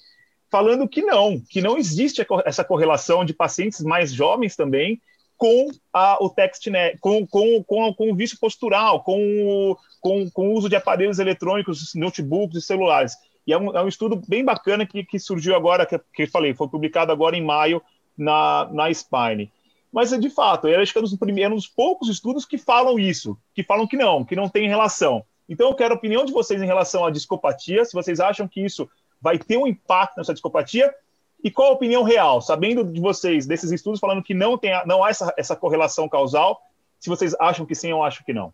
falando 0.50 0.90
que 0.90 1.04
não, 1.04 1.40
que 1.52 1.62
não 1.62 1.78
existe 1.78 2.26
essa 2.46 2.64
correlação 2.64 3.24
de 3.24 3.32
pacientes 3.32 3.82
mais 3.82 4.12
jovens 4.12 4.56
também 4.56 5.00
com 5.42 5.72
a, 5.92 6.24
o 6.24 6.30
TextNet, 6.30 7.00
com, 7.00 7.26
com, 7.26 7.64
com, 7.64 7.92
com 7.96 8.12
o 8.12 8.16
vício 8.16 8.38
postural, 8.40 9.02
com 9.02 9.18
o, 9.18 9.78
com, 10.00 10.30
com 10.30 10.50
o 10.50 10.54
uso 10.54 10.70
de 10.70 10.76
aparelhos 10.76 11.18
eletrônicos, 11.18 11.96
notebooks 11.96 12.58
e 12.58 12.62
celulares. 12.62 13.16
E 13.48 13.52
é 13.52 13.58
um, 13.58 13.76
é 13.76 13.82
um 13.82 13.88
estudo 13.88 14.22
bem 14.28 14.46
bacana 14.46 14.86
que, 14.86 15.04
que 15.04 15.18
surgiu 15.18 15.56
agora, 15.56 15.84
que, 15.84 16.00
que 16.14 16.28
falei, 16.28 16.54
foi 16.54 16.68
publicado 16.68 17.12
agora 17.12 17.36
em 17.36 17.44
maio 17.44 17.82
na, 18.16 18.70
na 18.72 18.94
Spine. 18.94 19.52
Mas, 19.92 20.12
de 20.12 20.30
fato, 20.30 20.68
eu 20.68 20.80
acho 20.80 20.92
que 20.92 21.00
é 21.00 21.02
um 21.02 21.06
dos, 21.06 21.16
primeiros, 21.16 21.52
um 21.52 21.56
dos 21.56 21.68
poucos 21.68 22.08
estudos 22.08 22.46
que 22.46 22.60
falam 22.60 23.00
isso, 23.00 23.36
que 23.56 23.64
falam 23.64 23.88
que 23.88 23.98
não, 23.98 24.24
que 24.24 24.36
não 24.36 24.48
tem 24.48 24.70
relação. 24.70 25.26
Então, 25.50 25.70
eu 25.70 25.76
quero 25.76 25.96
a 25.96 25.98
opinião 25.98 26.24
de 26.24 26.32
vocês 26.32 26.62
em 26.62 26.68
relação 26.68 27.04
à 27.04 27.10
discopatia, 27.10 27.84
se 27.84 27.94
vocês 27.94 28.20
acham 28.20 28.48
que 28.48 28.64
isso 28.64 28.88
vai 29.20 29.40
ter 29.40 29.58
um 29.58 29.66
impacto 29.66 30.18
nessa 30.18 30.34
discopatia, 30.34 30.94
e 31.44 31.50
qual 31.50 31.70
a 31.70 31.74
opinião 31.74 32.04
real, 32.04 32.42
sabendo 32.42 32.84
de 32.84 33.00
vocês, 33.00 33.48
desses 33.48 33.72
estudos 33.72 34.00
falando 34.00 34.24
que 34.24 34.34
não, 34.34 34.58
tem, 34.58 34.72
não 34.86 35.04
há 35.04 35.10
essa, 35.10 35.34
essa 35.38 35.56
correlação 35.56 36.08
causal, 36.08 36.62
se 37.00 37.10
vocês 37.10 37.36
acham 37.40 37.66
que 37.66 37.74
sim 37.74 37.92
ou 37.92 38.04
acham 38.04 38.24
que 38.24 38.34
não? 38.34 38.54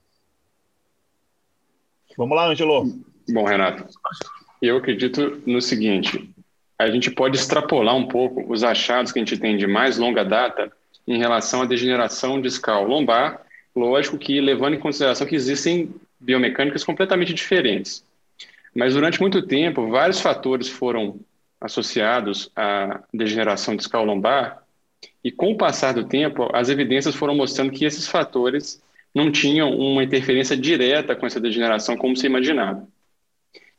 Vamos 2.17 2.35
lá, 2.35 2.47
Angelo. 2.47 2.85
Bom, 3.29 3.45
Renato, 3.45 3.85
eu 4.61 4.77
acredito 4.77 5.41
no 5.45 5.61
seguinte: 5.61 6.33
a 6.79 6.89
gente 6.89 7.11
pode 7.11 7.37
extrapolar 7.37 7.95
um 7.95 8.07
pouco 8.07 8.51
os 8.51 8.63
achados 8.63 9.11
que 9.11 9.19
a 9.19 9.21
gente 9.21 9.37
tem 9.37 9.57
de 9.57 9.67
mais 9.67 9.97
longa 9.97 10.23
data 10.23 10.71
em 11.07 11.17
relação 11.17 11.61
à 11.61 11.65
degeneração 11.65 12.41
discal 12.41 12.85
lombar, 12.85 13.41
lógico 13.75 14.17
que 14.17 14.41
levando 14.41 14.75
em 14.75 14.79
consideração 14.79 15.27
que 15.27 15.35
existem 15.35 15.93
biomecânicas 16.19 16.83
completamente 16.83 17.33
diferentes. 17.33 18.03
Mas 18.73 18.93
durante 18.93 19.19
muito 19.21 19.45
tempo, 19.45 19.89
vários 19.89 20.19
fatores 20.19 20.67
foram 20.67 21.19
associados 21.59 22.51
à 22.55 23.03
degeneração 23.13 23.75
discal 23.75 24.05
lombar, 24.05 24.63
e 25.23 25.31
com 25.31 25.51
o 25.51 25.57
passar 25.57 25.93
do 25.93 26.05
tempo, 26.05 26.49
as 26.53 26.69
evidências 26.69 27.15
foram 27.15 27.35
mostrando 27.35 27.71
que 27.71 27.85
esses 27.85 28.07
fatores 28.07 28.81
não 29.13 29.31
tinham 29.31 29.71
uma 29.71 30.03
interferência 30.03 30.55
direta 30.55 31.15
com 31.15 31.25
essa 31.25 31.39
degeneração 31.39 31.97
como 31.97 32.15
se 32.15 32.25
imaginava. 32.25 32.87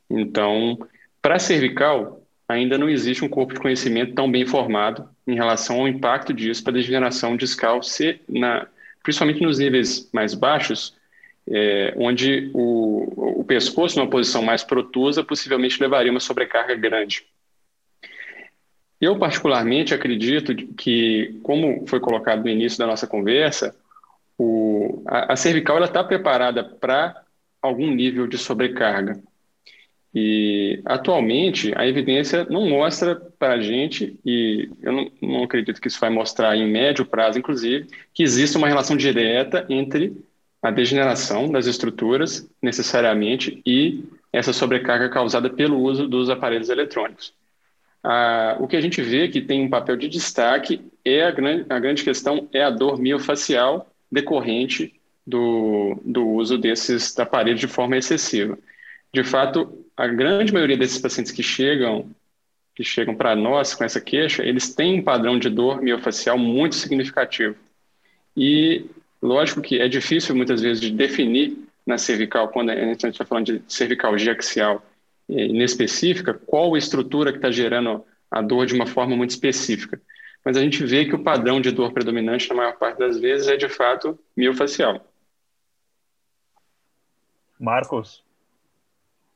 Então, 0.09 0.77
para 1.21 1.35
a 1.35 1.39
cervical, 1.39 2.21
ainda 2.47 2.77
não 2.77 2.89
existe 2.89 3.23
um 3.23 3.29
corpo 3.29 3.53
de 3.53 3.59
conhecimento 3.59 4.13
tão 4.13 4.29
bem 4.29 4.45
formado 4.45 5.07
em 5.25 5.35
relação 5.35 5.79
ao 5.79 5.87
impacto 5.87 6.33
disso 6.33 6.63
para 6.63 6.71
a 6.71 6.75
degeneração 6.75 7.37
discal, 7.37 7.83
se 7.83 8.19
na, 8.27 8.67
principalmente 9.03 9.41
nos 9.41 9.59
níveis 9.59 10.09
mais 10.11 10.33
baixos, 10.33 10.97
é, 11.47 11.93
onde 11.97 12.51
o, 12.53 13.39
o 13.41 13.43
pescoço, 13.43 13.97
numa 13.97 14.09
posição 14.09 14.41
mais 14.41 14.63
protusa, 14.63 15.23
possivelmente 15.23 15.81
levaria 15.81 16.11
uma 16.11 16.19
sobrecarga 16.19 16.75
grande. 16.75 17.25
Eu, 19.01 19.17
particularmente, 19.17 19.93
acredito 19.93 20.53
que, 20.55 21.39
como 21.43 21.87
foi 21.87 21.99
colocado 21.99 22.43
no 22.43 22.49
início 22.49 22.77
da 22.77 22.87
nossa 22.87 23.07
conversa, 23.07 23.73
o, 24.37 25.01
a, 25.07 25.33
a 25.33 25.35
cervical 25.35 25.81
está 25.83 26.03
preparada 26.03 26.63
para 26.63 27.23
algum 27.61 27.89
nível 27.91 28.27
de 28.27 28.37
sobrecarga. 28.37 29.21
E, 30.13 30.81
atualmente, 30.85 31.71
a 31.75 31.87
evidência 31.87 32.45
não 32.49 32.67
mostra 32.67 33.15
para 33.15 33.53
a 33.53 33.61
gente, 33.61 34.19
e 34.25 34.69
eu 34.81 34.91
não, 34.91 35.11
não 35.21 35.43
acredito 35.43 35.79
que 35.79 35.87
isso 35.87 35.99
vai 35.99 36.09
mostrar 36.09 36.55
em 36.55 36.67
médio 36.67 37.05
prazo, 37.05 37.37
inclusive, 37.37 37.87
que 38.13 38.23
existe 38.23 38.57
uma 38.57 38.67
relação 38.67 38.97
direta 38.97 39.65
entre 39.69 40.13
a 40.61 40.71
degeneração 40.71 41.49
das 41.49 41.67
estruturas, 41.67 42.49
necessariamente, 42.61 43.61
e 43.65 44.03
essa 44.33 44.51
sobrecarga 44.51 45.09
causada 45.09 45.49
pelo 45.49 45.79
uso 45.79 46.07
dos 46.07 46.29
aparelhos 46.29 46.69
eletrônicos. 46.69 47.33
Ah, 48.03 48.57
o 48.59 48.67
que 48.67 48.77
a 48.77 48.81
gente 48.81 49.01
vê 49.01 49.27
que 49.27 49.41
tem 49.41 49.65
um 49.65 49.69
papel 49.69 49.97
de 49.97 50.07
destaque 50.07 50.81
é 51.03 51.23
a 51.23 51.31
grande, 51.31 51.65
a 51.69 51.79
grande 51.79 52.03
questão 52.03 52.47
é 52.53 52.63
a 52.63 52.69
dor 52.69 52.99
miofacial 52.99 53.91
decorrente 54.11 54.99
do, 55.25 55.99
do 56.03 56.27
uso 56.27 56.57
desses 56.57 57.17
aparelhos 57.19 57.59
de 57.59 57.67
forma 57.67 57.97
excessiva. 57.97 58.57
De 59.13 59.23
fato, 59.23 59.85
a 59.95 60.07
grande 60.07 60.53
maioria 60.53 60.77
desses 60.77 60.97
pacientes 60.97 61.31
que 61.31 61.43
chegam 61.43 62.09
que 62.79 62.83
chegam 62.85 63.13
para 63.13 63.35
nós 63.35 63.75
com 63.75 63.83
essa 63.83 63.99
queixa, 63.99 64.41
eles 64.41 64.73
têm 64.73 65.01
um 65.01 65.03
padrão 65.03 65.37
de 65.37 65.49
dor 65.49 65.81
miofacial 65.81 66.37
muito 66.37 66.75
significativo. 66.75 67.53
E 68.37 68.85
lógico 69.21 69.61
que 69.61 69.81
é 69.81 69.89
difícil 69.89 70.33
muitas 70.33 70.61
vezes 70.61 70.79
de 70.79 70.89
definir 70.89 71.57
na 71.85 71.97
cervical, 71.97 72.47
quando 72.47 72.69
a 72.69 72.75
gente 72.75 73.05
está 73.05 73.25
falando 73.25 73.47
de 73.47 73.61
cervicalgia 73.67 74.31
axial, 74.31 74.81
inespecífica, 75.29 76.33
qual 76.33 76.75
estrutura 76.75 77.31
que 77.31 77.37
está 77.37 77.51
gerando 77.51 78.03
a 78.31 78.41
dor 78.41 78.65
de 78.65 78.73
uma 78.73 78.85
forma 78.85 79.15
muito 79.15 79.31
específica. 79.31 80.01
Mas 80.43 80.55
a 80.55 80.61
gente 80.61 80.83
vê 80.85 81.05
que 81.05 81.15
o 81.15 81.23
padrão 81.23 81.59
de 81.59 81.71
dor 81.71 81.91
predominante, 81.91 82.47
na 82.49 82.55
maior 82.55 82.77
parte 82.77 82.97
das 82.97 83.19
vezes, 83.19 83.47
é 83.47 83.57
de 83.57 83.67
fato 83.67 84.17
miofacial. 84.35 85.05
Marcos? 87.59 88.23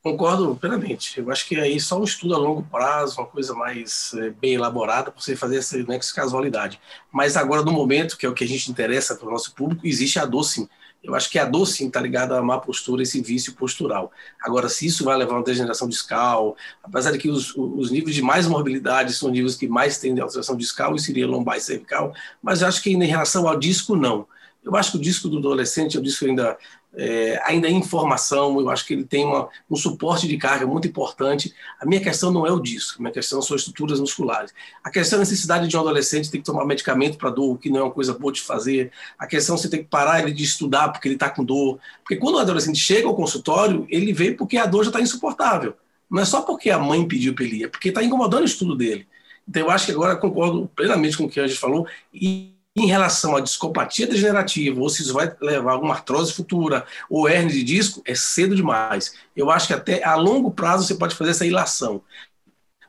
Concordo 0.01 0.55
plenamente. 0.55 1.19
Eu 1.19 1.31
acho 1.31 1.47
que 1.47 1.55
aí 1.55 1.79
só 1.79 1.99
um 1.99 2.03
estudo 2.03 2.35
a 2.35 2.37
longo 2.37 2.63
prazo, 2.63 3.21
uma 3.21 3.27
coisa 3.27 3.53
mais 3.53 4.13
é, 4.15 4.29
bem 4.31 4.53
elaborada 4.53 5.11
para 5.11 5.21
você 5.21 5.35
fazer 5.35 5.57
essa 5.57 5.77
nexo 5.77 6.13
casualidade. 6.13 6.79
Mas 7.11 7.37
agora, 7.37 7.63
no 7.63 7.71
momento, 7.71 8.17
que 8.17 8.25
é 8.25 8.29
o 8.29 8.33
que 8.33 8.43
a 8.43 8.47
gente 8.47 8.69
interessa 8.69 9.15
para 9.15 9.27
o 9.27 9.31
nosso 9.31 9.53
público, 9.53 9.87
existe 9.87 10.19
a 10.19 10.25
dor 10.25 10.43
sim. 10.43 10.67
Eu 11.03 11.13
acho 11.15 11.29
que 11.29 11.37
a 11.37 11.43
dor 11.43 11.65
sim 11.65 11.87
está 11.87 11.99
ligada 11.99 12.37
à 12.37 12.41
má 12.41 12.57
postura, 12.57 13.03
esse 13.03 13.21
vício 13.21 13.53
postural. 13.53 14.11
Agora, 14.41 14.69
se 14.69 14.85
isso 14.85 15.03
vai 15.03 15.17
levar 15.17 15.33
a 15.33 15.37
uma 15.37 15.43
degeneração 15.43 15.89
discal, 15.89 16.55
apesar 16.81 17.11
de 17.11 17.17
que 17.17 17.29
os, 17.29 17.53
os 17.57 17.91
níveis 17.91 18.15
de 18.15 18.21
mais 18.21 18.47
morbilidade 18.47 19.13
são 19.13 19.29
níveis 19.29 19.55
que 19.55 19.67
mais 19.67 19.97
têm 19.97 20.17
alteração 20.19 20.55
discal, 20.55 20.95
isso 20.95 21.07
seria 21.07 21.27
lombar 21.27 21.57
e 21.57 21.61
cervical, 21.61 22.13
mas 22.41 22.63
acho 22.63 22.81
que 22.81 22.91
em 22.91 23.03
relação 23.03 23.47
ao 23.47 23.59
disco, 23.59 23.97
não. 23.97 24.25
Eu 24.63 24.75
acho 24.77 24.91
que 24.91 24.97
o 24.97 25.01
disco 25.01 25.27
do 25.27 25.39
adolescente 25.39 25.97
é 25.97 25.99
um 25.99 26.03
disco 26.03 26.25
ainda 26.25 26.57
é, 26.95 27.41
ainda 27.45 27.67
em 27.67 27.81
formação, 27.81 28.59
eu 28.59 28.69
acho 28.69 28.85
que 28.85 28.93
ele 28.93 29.03
tem 29.03 29.25
uma, 29.25 29.49
um 29.69 29.75
suporte 29.75 30.27
de 30.27 30.37
carga 30.37 30.65
muito 30.65 30.87
importante. 30.87 31.53
A 31.79 31.85
minha 31.85 31.99
questão 31.99 32.31
não 32.31 32.45
é 32.45 32.51
o 32.51 32.59
disco, 32.59 32.99
a 32.99 33.01
minha 33.01 33.11
questão 33.11 33.41
são 33.41 33.57
estruturas 33.57 33.99
musculares. 33.99 34.53
A 34.83 34.91
questão 34.91 35.17
é 35.17 35.21
a 35.21 35.25
necessidade 35.25 35.67
de 35.67 35.75
um 35.75 35.79
adolescente 35.79 36.29
ter 36.29 36.37
que 36.37 36.43
tomar 36.43 36.65
medicamento 36.65 37.17
para 37.17 37.31
dor, 37.31 37.57
que 37.57 37.69
não 37.69 37.79
é 37.79 37.83
uma 37.83 37.91
coisa 37.91 38.13
boa 38.13 38.31
de 38.31 38.41
fazer. 38.41 38.91
A 39.17 39.25
questão 39.25 39.55
é 39.55 39.57
você 39.57 39.69
ter 39.69 39.79
que 39.79 39.85
parar 39.85 40.21
ele 40.21 40.31
de 40.31 40.43
estudar 40.43 40.89
porque 40.89 41.07
ele 41.07 41.15
está 41.15 41.29
com 41.29 41.43
dor. 41.43 41.79
Porque 42.03 42.17
quando 42.17 42.35
o 42.35 42.39
adolescente 42.39 42.77
chega 42.77 43.07
ao 43.07 43.15
consultório, 43.15 43.87
ele 43.89 44.13
vem 44.13 44.35
porque 44.35 44.57
a 44.57 44.65
dor 44.65 44.83
já 44.83 44.89
está 44.89 45.01
insuportável. 45.01 45.73
Não 46.09 46.21
é 46.21 46.25
só 46.25 46.41
porque 46.41 46.69
a 46.69 46.77
mãe 46.77 47.07
pediu 47.07 47.33
para 47.33 47.43
ele 47.43 47.61
ir, 47.61 47.63
é 47.63 47.67
porque 47.67 47.89
está 47.89 48.03
incomodando 48.03 48.43
o 48.43 48.45
estudo 48.45 48.75
dele. 48.75 49.07
Então, 49.47 49.63
eu 49.63 49.71
acho 49.71 49.87
que 49.87 49.91
agora 49.91 50.15
concordo 50.15 50.69
plenamente 50.75 51.17
com 51.17 51.25
o 51.25 51.29
que 51.29 51.39
a 51.39 51.47
gente 51.47 51.59
falou. 51.59 51.87
E 52.13 52.53
em 52.75 52.87
relação 52.87 53.35
à 53.35 53.41
discopatia 53.41 54.07
degenerativa, 54.07 54.79
ou 54.81 54.89
se 54.89 55.03
isso 55.03 55.13
vai 55.13 55.31
levar 55.39 55.71
a 55.71 55.73
alguma 55.73 55.93
artrose 55.93 56.33
futura 56.33 56.85
ou 57.09 57.29
hernia 57.29 57.53
de 57.53 57.63
disco, 57.63 58.01
é 58.05 58.15
cedo 58.15 58.55
demais. 58.55 59.15
Eu 59.35 59.51
acho 59.51 59.67
que 59.67 59.73
até 59.73 60.03
a 60.03 60.15
longo 60.15 60.49
prazo 60.49 60.87
você 60.87 60.95
pode 60.95 61.15
fazer 61.15 61.31
essa 61.31 61.45
ilação. 61.45 62.01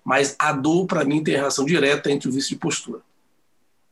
Mas 0.02 0.36
a 0.38 0.52
dor, 0.52 0.86
para 0.86 1.04
mim, 1.04 1.22
tem 1.22 1.34
relação 1.34 1.64
direta 1.64 2.10
entre 2.10 2.28
o 2.28 2.32
vício 2.32 2.50
de 2.50 2.56
postura. 2.56 3.00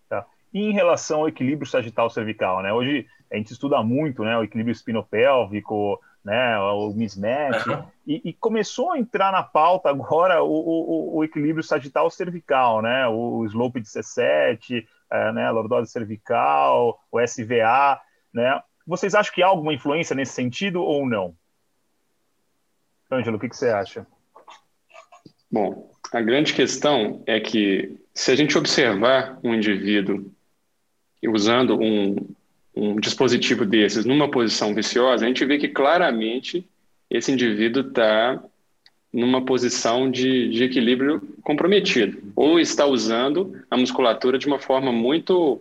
Tá. 0.08 0.26
E 0.52 0.61
em 0.61 0.72
relação 0.72 1.20
ao 1.20 1.28
equilíbrio 1.28 1.70
sagital 1.70 2.08
cervical, 2.08 2.62
né? 2.62 2.72
Hoje 2.72 3.06
a 3.30 3.37
gente 3.37 3.52
estuda 3.52 3.82
muito 3.82 4.22
né, 4.25 4.37
o 4.37 4.44
equilíbrio 4.44 4.72
espinopélvico, 4.72 5.99
né, 6.22 6.58
o 6.58 6.92
mismatch, 6.92 7.66
uhum. 7.66 7.84
e, 8.06 8.20
e, 8.26 8.32
começou 8.34 8.92
a 8.92 8.99
entrar 8.99 9.32
na 9.32 9.42
pauta 9.42 9.88
agora 9.88 10.42
o, 10.42 10.52
o, 10.52 11.16
o 11.16 11.25
equilíbrio 11.25 11.64
sagital 11.64 12.08
cervical, 12.11 12.80
né, 12.80 13.08
o 13.08 13.44
slope 13.46 13.80
de 13.80 13.88
C7, 13.88 14.87
é, 15.12 15.33
né, 15.33 15.50
lordose 15.50 15.90
cervical, 15.90 16.99
o 17.11 17.21
SVA, 17.21 18.00
né? 18.33 18.61
Vocês 18.87 19.14
acham 19.14 19.33
que 19.33 19.42
há 19.42 19.47
alguma 19.47 19.75
influência 19.75 20.16
nesse 20.16 20.33
sentido 20.33 20.83
ou 20.83 21.07
não? 21.07 21.37
Ângelo, 23.11 23.37
o 23.37 23.40
que, 23.40 23.49
que 23.49 23.57
você 23.57 23.69
acha? 23.69 24.07
Bom, 25.50 25.90
a 26.12 26.21
grande 26.23 26.54
questão 26.54 27.23
é 27.26 27.38
que 27.38 27.99
se 28.14 28.33
a 28.33 28.35
gente 28.35 28.57
observar 28.57 29.38
um 29.45 29.54
indivíduo 29.54 30.33
usando 31.28 31.78
um, 31.78 32.16
um 32.75 32.97
dispositivo 32.97 33.66
desses 33.66 34.04
numa 34.04 34.31
posição 34.31 34.75
viciosa, 34.75 35.25
a 35.25 35.28
gente 35.28 35.45
vê 35.45 35.59
que 35.59 35.69
claramente 35.69 36.66
esse 37.11 37.31
indivíduo 37.31 37.88
está 37.88 38.42
numa 39.12 39.45
posição 39.45 40.11
de, 40.11 40.49
de 40.49 40.64
equilíbrio 40.64 41.21
comprometido, 41.42 42.33
ou 42.35 42.59
está 42.59 42.87
usando 42.87 43.62
a 43.71 43.76
musculatura 43.76 44.38
de 44.38 44.47
uma 44.47 44.59
forma 44.59 44.90
muito, 44.90 45.61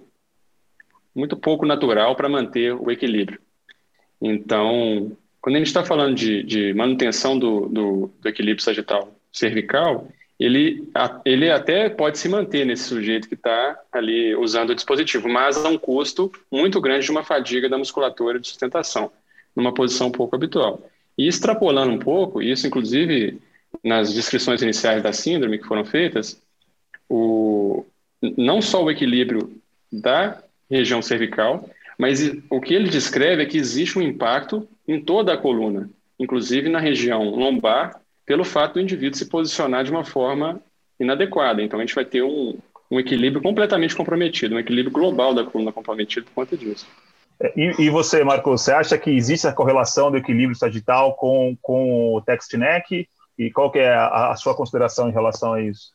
muito 1.13 1.35
pouco 1.35 1.65
natural 1.65 2.15
para 2.15 2.29
manter 2.29 2.73
o 2.73 2.89
equilíbrio. 2.89 3.39
Então, 4.21 5.11
quando 5.41 5.55
a 5.55 5.59
gente 5.59 5.67
está 5.67 5.83
falando 5.83 6.15
de, 6.15 6.43
de 6.43 6.73
manutenção 6.73 7.37
do, 7.37 7.67
do, 7.67 8.11
do, 8.21 8.29
equilíbrio 8.29 8.63
sagital 8.63 9.13
cervical, 9.33 10.07
ele, 10.39 10.87
ele 11.25 11.49
até 11.51 11.89
pode 11.89 12.19
se 12.19 12.29
manter 12.29 12.65
nesse 12.65 12.83
sujeito 12.83 13.27
que 13.27 13.33
está 13.33 13.79
ali 13.91 14.35
usando 14.35 14.69
o 14.69 14.75
dispositivo, 14.75 15.27
mas 15.27 15.57
a 15.57 15.67
um 15.67 15.77
custo 15.77 16.31
muito 16.49 16.79
grande 16.79 17.05
de 17.05 17.11
uma 17.11 17.23
fadiga 17.23 17.67
da 17.67 17.77
musculatura 17.77 18.39
de 18.39 18.47
sustentação, 18.47 19.11
numa 19.55 19.73
posição 19.73 20.11
pouco 20.11 20.35
habitual. 20.35 20.81
E 21.17 21.27
extrapolando 21.27 21.91
um 21.91 21.99
pouco, 21.99 22.41
isso 22.41 22.65
inclusive 22.67 23.39
nas 23.83 24.13
descrições 24.13 24.61
iniciais 24.61 25.01
da 25.01 25.13
síndrome 25.13 25.57
que 25.57 25.67
foram 25.67 25.85
feitas, 25.85 26.41
o, 27.09 27.85
não 28.37 28.61
só 28.61 28.83
o 28.83 28.91
equilíbrio 28.91 29.61
da 29.91 30.41
região 30.69 31.01
cervical, 31.01 31.69
mas 31.97 32.35
o 32.49 32.61
que 32.61 32.73
ele 32.73 32.89
descreve 32.89 33.43
é 33.43 33.45
que 33.45 33.57
existe 33.57 33.99
um 33.99 34.01
impacto 34.01 34.67
em 34.87 34.99
toda 35.01 35.33
a 35.33 35.37
coluna, 35.37 35.89
inclusive 36.19 36.69
na 36.69 36.79
região 36.79 37.29
lombar, 37.29 38.01
pelo 38.25 38.43
fato 38.43 38.75
do 38.75 38.81
indivíduo 38.81 39.17
se 39.17 39.25
posicionar 39.25 39.83
de 39.83 39.91
uma 39.91 40.05
forma 40.05 40.61
inadequada. 40.99 41.61
Então, 41.61 41.79
a 41.79 41.83
gente 41.83 41.95
vai 41.95 42.05
ter 42.05 42.21
um, 42.21 42.57
um 42.89 42.99
equilíbrio 42.99 43.41
completamente 43.41 43.95
comprometido, 43.95 44.55
um 44.55 44.59
equilíbrio 44.59 44.93
global 44.93 45.33
da 45.33 45.43
coluna 45.43 45.71
comprometido 45.71 46.25
por 46.27 46.33
conta 46.33 46.55
disso. 46.55 46.87
É, 47.41 47.53
e, 47.55 47.85
e, 47.85 47.89
você, 47.89 48.23
Marcos, 48.23 48.61
você 48.61 48.71
acha 48.71 48.97
que 48.97 49.09
existe 49.09 49.47
a 49.47 49.53
correlação 49.53 50.11
do 50.11 50.17
equilíbrio 50.17 50.55
sagital 50.57 51.15
com, 51.15 51.57
com 51.61 52.13
o 52.13 52.21
text 52.21 52.53
neck? 52.53 53.07
E 53.37 53.49
qual 53.51 53.71
que 53.71 53.79
é 53.79 53.91
a, 53.91 54.31
a 54.31 54.35
sua 54.35 54.55
consideração 54.55 55.09
em 55.09 55.11
relação 55.11 55.53
a 55.53 55.61
isso? 55.61 55.91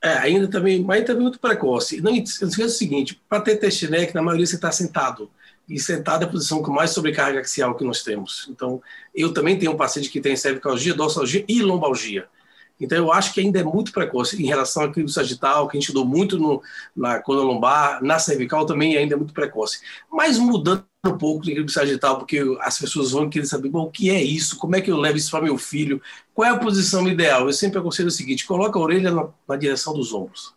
É, 0.00 0.18
ainda 0.18 0.46
também, 0.46 0.82
mas 0.82 1.04
também 1.04 1.22
muito 1.22 1.40
precoce. 1.40 2.00
Não 2.00 2.14
esqueça 2.14 2.66
o 2.66 2.68
seguinte: 2.68 3.20
para 3.28 3.40
ter 3.40 3.56
test 3.56 3.82
neck, 3.84 4.14
na 4.14 4.22
maioria 4.22 4.46
você 4.46 4.54
está 4.54 4.70
sentado. 4.70 5.30
E 5.66 5.80
sentado 5.80 6.22
é 6.22 6.26
a 6.26 6.30
posição 6.30 6.62
com 6.62 6.70
mais 6.70 6.90
sobrecarga 6.90 7.40
axial 7.40 7.74
que 7.74 7.84
nós 7.84 8.02
temos. 8.02 8.46
Então, 8.50 8.82
eu 9.14 9.32
também 9.32 9.58
tenho 9.58 9.72
um 9.72 9.76
paciente 9.76 10.10
que 10.10 10.20
tem 10.20 10.36
cervicalgia, 10.36 10.92
dorsalgia 10.92 11.42
e 11.48 11.62
lombalgia. 11.62 12.28
Então, 12.80 12.98
eu 12.98 13.12
acho 13.12 13.32
que 13.32 13.40
ainda 13.40 13.60
é 13.60 13.64
muito 13.64 13.92
precoce 13.92 14.42
em 14.42 14.46
relação 14.46 14.82
ao 14.82 14.88
equilíbrio 14.88 15.14
sagital, 15.14 15.68
que 15.68 15.76
a 15.76 15.80
gente 15.80 15.88
estudou 15.88 16.04
muito 16.04 16.38
no, 16.38 16.62
na 16.94 17.20
coluna 17.20 17.46
lombar, 17.46 18.02
na 18.02 18.18
cervical 18.18 18.66
também 18.66 18.96
ainda 18.96 19.14
é 19.14 19.16
muito 19.16 19.32
precoce. 19.32 19.80
Mas 20.10 20.38
mudando 20.38 20.84
um 21.06 21.18
pouco 21.18 21.42
do 21.44 21.50
equilíbrio 21.50 21.72
sagital, 21.72 22.18
porque 22.18 22.42
as 22.60 22.78
pessoas 22.78 23.10
vão 23.10 23.28
querer 23.28 23.46
saber 23.46 23.68
bom, 23.68 23.84
o 23.84 23.90
que 23.90 24.10
é 24.10 24.22
isso, 24.22 24.56
como 24.56 24.74
é 24.76 24.80
que 24.80 24.90
eu 24.90 24.96
levo 24.96 25.18
isso 25.18 25.30
para 25.30 25.44
meu 25.44 25.58
filho, 25.58 26.00
qual 26.34 26.48
é 26.48 26.50
a 26.50 26.58
posição 26.58 27.06
ideal. 27.08 27.46
Eu 27.46 27.52
sempre 27.52 27.78
aconselho 27.78 28.08
o 28.08 28.10
seguinte: 28.12 28.46
coloca 28.46 28.78
a 28.78 28.82
orelha 28.82 29.10
na, 29.10 29.28
na 29.48 29.56
direção 29.56 29.92
dos 29.94 30.12
ombros 30.12 30.54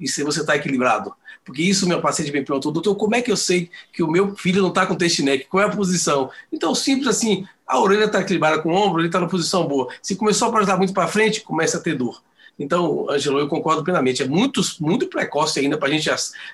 e 0.00 0.08
se 0.08 0.24
você 0.24 0.40
está 0.40 0.56
equilibrado. 0.56 1.14
Porque 1.50 1.62
isso 1.64 1.88
meu 1.88 2.00
paciente 2.00 2.30
me 2.30 2.44
perguntou, 2.44 2.70
doutor, 2.70 2.94
como 2.94 3.16
é 3.16 3.20
que 3.20 3.30
eu 3.30 3.36
sei 3.36 3.68
que 3.92 4.04
o 4.04 4.08
meu 4.08 4.36
filho 4.36 4.62
não 4.62 4.68
está 4.68 4.86
com 4.86 4.94
teste 4.94 5.20
neck? 5.20 5.46
Qual 5.46 5.60
é 5.60 5.66
a 5.66 5.68
posição? 5.68 6.30
Então, 6.52 6.72
simples 6.76 7.08
assim, 7.08 7.44
a 7.66 7.80
orelha 7.80 8.04
está 8.04 8.20
equilibrada 8.20 8.62
com 8.62 8.72
o 8.72 8.72
ombro, 8.72 9.00
ele 9.00 9.08
está 9.08 9.18
na 9.18 9.26
posição 9.26 9.66
boa. 9.66 9.88
Se 10.00 10.14
começou 10.14 10.46
a 10.46 10.52
projetar 10.52 10.76
muito 10.76 10.92
para 10.92 11.08
frente, 11.08 11.40
começa 11.40 11.78
a 11.78 11.80
ter 11.80 11.96
dor. 11.96 12.22
Então, 12.56 13.10
Angelo, 13.10 13.40
eu 13.40 13.48
concordo 13.48 13.82
plenamente. 13.82 14.22
É 14.22 14.28
muito, 14.28 14.60
muito 14.78 15.08
precoce 15.08 15.58
ainda 15.58 15.76
para 15.76 15.88
a 15.88 15.90
gente 15.90 16.08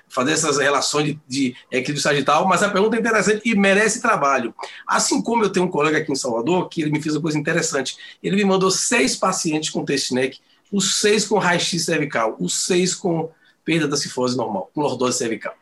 fazer 0.09 0.31
essas 0.31 0.57
relações 0.57 1.05
de, 1.05 1.19
de 1.27 1.55
equilíbrio 1.69 2.01
sagital, 2.01 2.47
mas 2.47 2.63
a 2.63 2.69
pergunta 2.69 2.95
é 2.95 2.99
interessante 2.99 3.41
e 3.45 3.53
merece 3.53 4.01
trabalho. 4.01 4.51
Assim 4.87 5.21
como 5.21 5.43
eu 5.43 5.51
tenho 5.51 5.67
um 5.67 5.69
colega 5.69 5.99
aqui 5.99 6.11
em 6.11 6.15
Salvador, 6.15 6.69
que 6.69 6.81
ele 6.81 6.89
me 6.89 6.99
fez 6.99 7.13
uma 7.13 7.21
coisa 7.21 7.37
interessante. 7.37 7.97
Ele 8.23 8.35
me 8.35 8.45
mandou 8.45 8.71
seis 8.71 9.15
pacientes 9.15 9.69
com 9.69 9.85
teste 9.85 10.15
neck, 10.15 10.39
os 10.71 10.99
seis 10.99 11.23
com 11.23 11.37
raio-x 11.37 11.85
cervical, 11.85 12.35
os 12.39 12.65
seis 12.65 12.95
com 12.95 13.29
perda 13.67 13.85
da 13.85 13.97
cifose 13.97 14.37
normal, 14.37 14.71
com 14.73 14.79
lordose 14.79 15.17
cervical. 15.17 15.53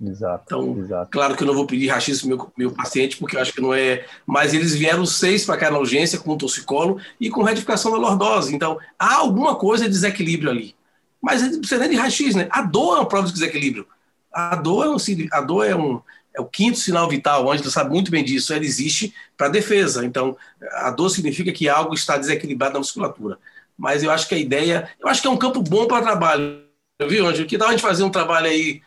Exato. 0.00 0.42
Então, 0.46 0.78
exato. 0.78 1.10
claro 1.12 1.36
que 1.36 1.42
eu 1.42 1.46
não 1.46 1.54
vou 1.54 1.66
pedir 1.66 1.88
rachismo 1.88 2.36
pro 2.36 2.52
meu, 2.56 2.70
meu 2.70 2.76
paciente, 2.76 3.18
porque 3.18 3.36
eu 3.36 3.40
acho 3.40 3.52
que 3.52 3.60
não 3.60 3.74
é. 3.74 4.06
Mas 4.26 4.54
eles 4.54 4.74
vieram 4.74 5.04
seis 5.04 5.44
para 5.44 5.58
cá 5.58 5.70
na 5.70 5.78
urgência 5.78 6.18
com 6.18 6.36
toxicolo 6.36 6.98
e 7.20 7.28
com 7.28 7.42
retificação 7.42 7.92
da 7.92 7.98
lordose. 7.98 8.54
Então, 8.54 8.78
há 8.98 9.16
alguma 9.16 9.54
coisa 9.54 9.84
de 9.84 9.90
desequilíbrio 9.90 10.50
ali. 10.50 10.74
Mas 11.20 11.42
não 11.42 11.60
precisa 11.60 11.78
nem 11.78 11.90
de 11.90 11.96
rachis, 11.96 12.34
né? 12.34 12.48
A 12.50 12.62
dor 12.62 12.96
é 12.96 13.00
uma 13.00 13.06
prova 13.06 13.26
de 13.26 13.34
desequilíbrio. 13.34 13.86
A 14.32 14.56
dor 14.56 14.86
é 14.86 14.88
um, 14.88 14.96
a 15.30 15.40
dor 15.42 15.66
é 15.66 15.76
um, 15.76 16.00
é 16.34 16.40
o 16.40 16.46
quinto 16.46 16.78
sinal 16.78 17.08
vital, 17.08 17.44
o 17.44 17.52
Ângelo 17.52 17.70
sabe 17.70 17.90
muito 17.90 18.10
bem 18.10 18.24
disso, 18.24 18.52
ela 18.52 18.64
existe 18.64 19.14
para 19.36 19.48
defesa. 19.48 20.04
Então, 20.04 20.36
a 20.72 20.90
dor 20.90 21.10
significa 21.10 21.52
que 21.52 21.68
algo 21.68 21.94
está 21.94 22.16
desequilibrado 22.16 22.72
na 22.72 22.80
musculatura. 22.80 23.38
Mas 23.78 24.02
eu 24.02 24.10
acho 24.10 24.26
que 24.26 24.34
a 24.34 24.38
ideia, 24.38 24.88
eu 24.98 25.06
acho 25.06 25.20
que 25.20 25.28
é 25.28 25.30
um 25.30 25.36
campo 25.36 25.62
bom 25.62 25.86
para 25.86 26.02
trabalho, 26.02 26.61
viu, 27.08 27.26
Ângelo? 27.26 27.46
Que 27.46 27.58
tal 27.58 27.68
a 27.68 27.70
gente 27.72 27.82
fazer 27.82 28.04
um 28.04 28.10
trabalho 28.10 28.46
aí 28.46 28.82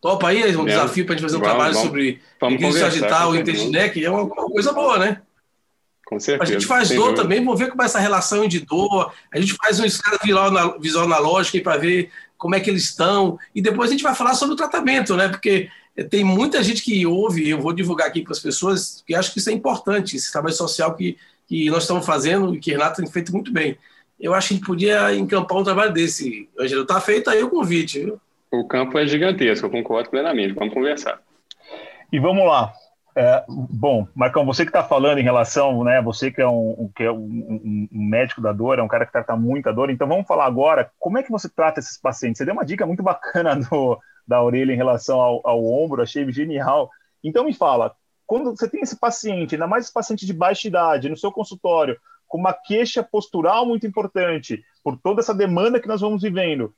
Topa 0.00 0.28
aí, 0.28 0.56
um 0.56 0.64
desafio 0.64 1.04
para 1.04 1.14
a 1.14 1.18
gente 1.18 1.26
fazer 1.26 1.36
um 1.36 1.40
vamos, 1.40 1.54
trabalho 1.54 1.74
vamos, 1.74 1.88
sobre 1.88 2.22
vamos 2.40 2.76
sagital 2.76 3.36
e 3.36 3.40
intestinec, 3.40 4.02
é 4.02 4.10
uma, 4.10 4.22
uma, 4.22 4.50
coisa 4.50 4.72
boa, 4.72 4.98
né? 4.98 5.20
Com 6.06 6.18
certeza. 6.18 6.50
A 6.50 6.54
gente 6.54 6.66
faz 6.66 6.88
dor 6.88 6.96
dúvida. 6.96 7.22
também, 7.22 7.44
vamos 7.44 7.60
ver 7.60 7.68
como 7.68 7.82
é 7.82 7.84
essa 7.84 8.00
relação 8.00 8.48
de 8.48 8.60
dor. 8.60 9.12
A 9.32 9.38
gente 9.38 9.54
faz 9.54 9.78
um 9.78 9.84
escala 9.84 10.18
visual 10.80 11.04
analógico 11.04 11.62
para 11.62 11.76
ver 11.76 12.10
como 12.38 12.54
é 12.54 12.60
que 12.60 12.70
eles 12.70 12.84
estão. 12.84 13.38
E 13.54 13.60
depois 13.60 13.90
a 13.90 13.92
gente 13.92 14.02
vai 14.02 14.14
falar 14.14 14.34
sobre 14.34 14.54
o 14.54 14.56
tratamento, 14.56 15.14
né? 15.14 15.28
Porque 15.28 15.68
tem 16.08 16.24
muita 16.24 16.62
gente 16.62 16.82
que 16.82 17.04
ouve, 17.06 17.50
eu 17.50 17.60
vou 17.60 17.72
divulgar 17.72 18.08
aqui 18.08 18.22
para 18.22 18.32
as 18.32 18.40
pessoas, 18.40 19.04
que 19.06 19.14
acho 19.14 19.32
que 19.32 19.38
isso 19.38 19.50
é 19.50 19.52
importante, 19.52 20.16
esse 20.16 20.32
trabalho 20.32 20.54
social 20.54 20.94
que, 20.94 21.18
que 21.46 21.68
nós 21.68 21.82
estamos 21.82 22.06
fazendo 22.06 22.54
e 22.54 22.58
que 22.58 22.72
Renato 22.72 23.02
tem 23.02 23.10
feito 23.10 23.32
muito 23.32 23.52
bem. 23.52 23.76
Eu 24.20 24.34
acho 24.34 24.48
que 24.48 24.54
a 24.54 24.56
gente 24.58 24.66
podia 24.66 25.14
encampar 25.14 25.58
um 25.58 25.64
trabalho 25.64 25.92
desse. 25.92 26.48
Angelo, 26.58 26.82
está 26.82 27.00
feito 27.00 27.30
aí 27.30 27.42
o 27.42 27.50
convite, 27.50 28.00
viu? 28.00 28.20
O 28.52 28.66
campo 28.66 28.98
é 28.98 29.06
gigantesco, 29.06 29.66
eu 29.66 29.70
concordo 29.70 30.10
plenamente. 30.10 30.52
Vamos 30.52 30.74
conversar. 30.74 31.20
E 32.12 32.18
vamos 32.18 32.44
lá. 32.44 32.72
É, 33.16 33.44
bom, 33.48 34.06
Marcão, 34.14 34.44
você 34.44 34.64
que 34.64 34.70
está 34.70 34.82
falando 34.82 35.18
em 35.18 35.22
relação, 35.24 35.82
né? 35.84 36.00
Você 36.02 36.30
que 36.30 36.40
é, 36.40 36.48
um, 36.48 36.90
que 36.94 37.02
é 37.02 37.10
um, 37.10 37.88
um, 37.92 38.04
médico 38.08 38.40
da 38.40 38.52
dor, 38.52 38.78
é 38.78 38.82
um 38.82 38.88
cara 38.88 39.06
que 39.06 39.12
trata 39.12 39.36
muita 39.36 39.72
dor. 39.72 39.90
Então 39.90 40.06
vamos 40.06 40.26
falar 40.26 40.46
agora 40.46 40.90
como 40.98 41.18
é 41.18 41.22
que 41.22 41.30
você 41.30 41.48
trata 41.48 41.80
esses 41.80 41.98
pacientes. 41.98 42.38
Você 42.38 42.44
deu 42.44 42.54
uma 42.54 42.64
dica 42.64 42.86
muito 42.86 43.02
bacana 43.02 43.56
do, 43.56 43.98
da 44.26 44.42
orelha 44.42 44.72
em 44.72 44.76
relação 44.76 45.20
ao, 45.20 45.40
ao 45.44 45.64
ombro, 45.64 46.02
achei 46.02 46.30
genial. 46.30 46.90
Então 47.22 47.44
me 47.44 47.52
fala, 47.52 47.94
quando 48.26 48.50
você 48.50 48.68
tem 48.68 48.80
esse 48.80 48.98
paciente, 48.98 49.54
ainda 49.54 49.66
mais 49.66 49.84
esse 49.84 49.92
paciente 49.92 50.24
de 50.24 50.32
baixa 50.32 50.68
idade, 50.68 51.08
no 51.08 51.16
seu 51.16 51.32
consultório, 51.32 51.98
com 52.30 52.38
uma 52.38 52.54
queixa 52.54 53.02
postural 53.02 53.66
muito 53.66 53.86
importante, 53.86 54.64
por 54.82 54.96
toda 54.96 55.20
essa 55.20 55.34
demanda 55.34 55.80
que 55.80 55.88
nós 55.88 56.00
vamos 56.00 56.22
vivendo, 56.22 56.72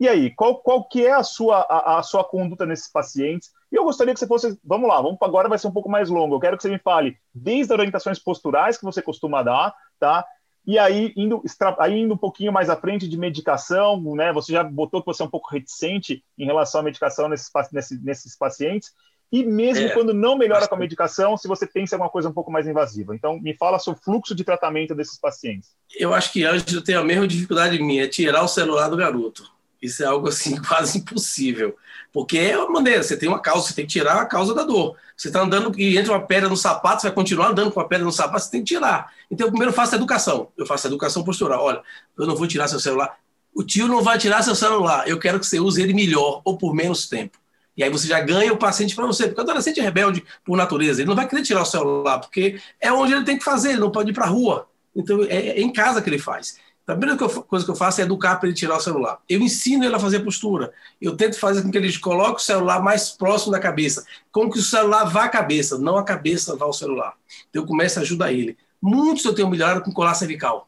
e 0.00 0.06
aí, 0.06 0.30
qual, 0.30 0.58
qual 0.58 0.84
que 0.84 1.04
é 1.04 1.12
a 1.12 1.24
sua, 1.24 1.58
a, 1.62 1.98
a, 1.98 2.02
sua 2.04 2.22
conduta 2.22 2.64
nesses 2.64 2.88
pacientes? 2.88 3.50
E 3.72 3.74
eu 3.74 3.82
gostaria 3.82 4.14
que 4.14 4.20
você 4.20 4.28
fosse, 4.28 4.56
vamos 4.62 4.88
lá, 4.88 5.02
vamos 5.02 5.18
agora 5.20 5.48
vai 5.48 5.58
ser 5.58 5.66
um 5.66 5.72
pouco 5.72 5.90
mais 5.90 6.08
longo. 6.08 6.36
Eu 6.36 6.40
quero 6.40 6.56
que 6.56 6.62
você 6.62 6.68
me 6.68 6.78
fale 6.78 7.16
desde 7.34 7.72
as 7.72 7.78
orientações 7.78 8.18
posturais 8.18 8.78
que 8.78 8.84
você 8.84 9.02
costuma 9.02 9.42
dar, 9.42 9.74
tá? 9.98 10.24
E 10.64 10.78
aí 10.78 11.12
indo, 11.16 11.42
aí 11.78 11.98
indo 11.98 12.14
um 12.14 12.18
pouquinho 12.18 12.52
mais 12.52 12.70
à 12.70 12.76
frente 12.76 13.08
de 13.08 13.18
medicação, 13.18 14.00
né? 14.14 14.32
Você 14.32 14.52
já 14.52 14.62
botou 14.62 15.00
que 15.00 15.06
você 15.06 15.22
é 15.22 15.26
um 15.26 15.30
pouco 15.30 15.50
reticente 15.50 16.22
em 16.38 16.44
relação 16.44 16.80
à 16.80 16.84
medicação 16.84 17.28
nesses, 17.28 17.50
nesses, 17.72 18.00
nesses 18.00 18.38
pacientes. 18.38 18.92
E 19.30 19.44
mesmo 19.44 19.86
é, 19.86 19.90
quando 19.90 20.14
não 20.14 20.36
melhora 20.36 20.66
com 20.66 20.74
a 20.74 20.78
medicação, 20.78 21.36
se 21.36 21.46
você 21.46 21.66
pensa 21.66 21.94
em 21.94 21.96
alguma 21.96 22.10
coisa 22.10 22.28
um 22.28 22.32
pouco 22.32 22.50
mais 22.50 22.66
invasiva. 22.66 23.14
Então, 23.14 23.38
me 23.38 23.54
fala 23.54 23.78
sobre 23.78 24.00
o 24.00 24.02
fluxo 24.02 24.34
de 24.34 24.42
tratamento 24.42 24.94
desses 24.94 25.18
pacientes. 25.18 25.70
Eu 25.94 26.14
acho 26.14 26.32
que 26.32 26.44
Ângelo 26.44 26.82
tem 26.82 26.94
a 26.94 27.04
mesma 27.04 27.28
dificuldade 27.28 27.78
minha, 27.78 28.04
é 28.04 28.08
tirar 28.08 28.42
o 28.42 28.48
celular 28.48 28.88
do 28.88 28.96
garoto. 28.96 29.44
Isso 29.80 30.02
é 30.02 30.06
algo 30.06 30.28
assim 30.28 30.56
quase 30.62 30.98
impossível. 30.98 31.76
Porque 32.12 32.38
é 32.38 32.56
uma 32.56 32.70
maneira, 32.70 33.02
você 33.02 33.16
tem 33.16 33.28
uma 33.28 33.38
causa, 33.38 33.68
você 33.68 33.74
tem 33.74 33.86
que 33.86 33.92
tirar 33.92 34.20
a 34.20 34.26
causa 34.26 34.54
da 34.54 34.64
dor. 34.64 34.96
Você 35.14 35.28
está 35.28 35.42
andando 35.42 35.78
e 35.78 35.98
entra 35.98 36.12
uma 36.12 36.26
pedra 36.26 36.48
no 36.48 36.56
sapato, 36.56 37.02
você 37.02 37.08
vai 37.08 37.14
continuar 37.14 37.48
andando 37.48 37.70
com 37.70 37.80
a 37.80 37.84
pedra 37.84 38.04
no 38.04 38.12
sapato, 38.12 38.44
você 38.44 38.50
tem 38.50 38.60
que 38.64 38.74
tirar. 38.74 39.12
Então, 39.30 39.46
eu 39.46 39.50
primeiro 39.50 39.74
faço 39.74 39.94
a 39.94 39.98
educação. 39.98 40.48
Eu 40.56 40.64
faço 40.64 40.86
a 40.86 40.90
educação 40.90 41.22
postural. 41.22 41.62
Olha, 41.62 41.82
eu 42.16 42.26
não 42.26 42.34
vou 42.34 42.46
tirar 42.46 42.66
seu 42.66 42.80
celular. 42.80 43.18
O 43.54 43.62
tio 43.62 43.88
não 43.88 44.02
vai 44.02 44.16
tirar 44.16 44.42
seu 44.42 44.54
celular. 44.54 45.06
Eu 45.06 45.18
quero 45.18 45.38
que 45.38 45.46
você 45.46 45.60
use 45.60 45.82
ele 45.82 45.92
melhor 45.92 46.40
ou 46.44 46.56
por 46.56 46.74
menos 46.74 47.08
tempo. 47.08 47.38
E 47.78 47.84
aí 47.84 47.88
você 47.88 48.08
já 48.08 48.20
ganha 48.20 48.52
o 48.52 48.56
paciente 48.56 48.94
para 48.94 49.06
você. 49.06 49.28
Porque 49.28 49.40
o 49.40 49.44
adolescente 49.44 49.78
é 49.78 49.82
rebelde 49.84 50.24
por 50.44 50.56
natureza. 50.56 51.00
Ele 51.00 51.08
não 51.08 51.14
vai 51.14 51.28
querer 51.28 51.42
tirar 51.42 51.62
o 51.62 51.64
celular, 51.64 52.18
porque 52.18 52.60
é 52.80 52.92
onde 52.92 53.12
ele 53.12 53.24
tem 53.24 53.38
que 53.38 53.44
fazer, 53.44 53.70
ele 53.70 53.80
não 53.80 53.92
pode 53.92 54.10
ir 54.10 54.12
para 54.12 54.24
a 54.24 54.28
rua. 54.28 54.66
Então, 54.94 55.22
é, 55.22 55.50
é 55.50 55.60
em 55.60 55.72
casa 55.72 56.02
que 56.02 56.10
ele 56.10 56.18
faz. 56.18 56.58
A 56.88 56.96
primeira 56.96 57.16
coisa 57.18 57.64
que 57.66 57.70
eu 57.70 57.76
faço 57.76 58.00
é 58.00 58.04
educar 58.04 58.36
para 58.36 58.48
ele 58.48 58.56
tirar 58.56 58.78
o 58.78 58.80
celular. 58.80 59.20
Eu 59.28 59.40
ensino 59.40 59.84
ele 59.84 59.94
a 59.94 59.98
fazer 59.98 60.20
postura. 60.20 60.72
Eu 61.00 61.14
tento 61.16 61.38
fazer 61.38 61.62
com 61.62 61.70
que 61.70 61.76
ele 61.76 61.96
coloque 61.98 62.40
o 62.40 62.44
celular 62.44 62.82
mais 62.82 63.10
próximo 63.10 63.52
da 63.52 63.60
cabeça. 63.60 64.04
Como 64.32 64.50
que 64.50 64.58
o 64.58 64.62
celular 64.62 65.04
vá 65.04 65.24
à 65.24 65.28
cabeça, 65.28 65.78
não 65.78 65.98
a 65.98 66.02
cabeça 66.02 66.56
vá 66.56 66.64
ao 66.64 66.72
celular. 66.72 67.14
Então 67.50 67.62
eu 67.62 67.66
começo 67.66 67.98
a 67.98 68.02
ajudar 68.02 68.32
ele. 68.32 68.56
Muitos 68.80 69.24
eu 69.24 69.34
tenho 69.34 69.50
melhorado 69.50 69.82
com 69.82 69.92
colar 69.92 70.14
cervical. 70.14 70.66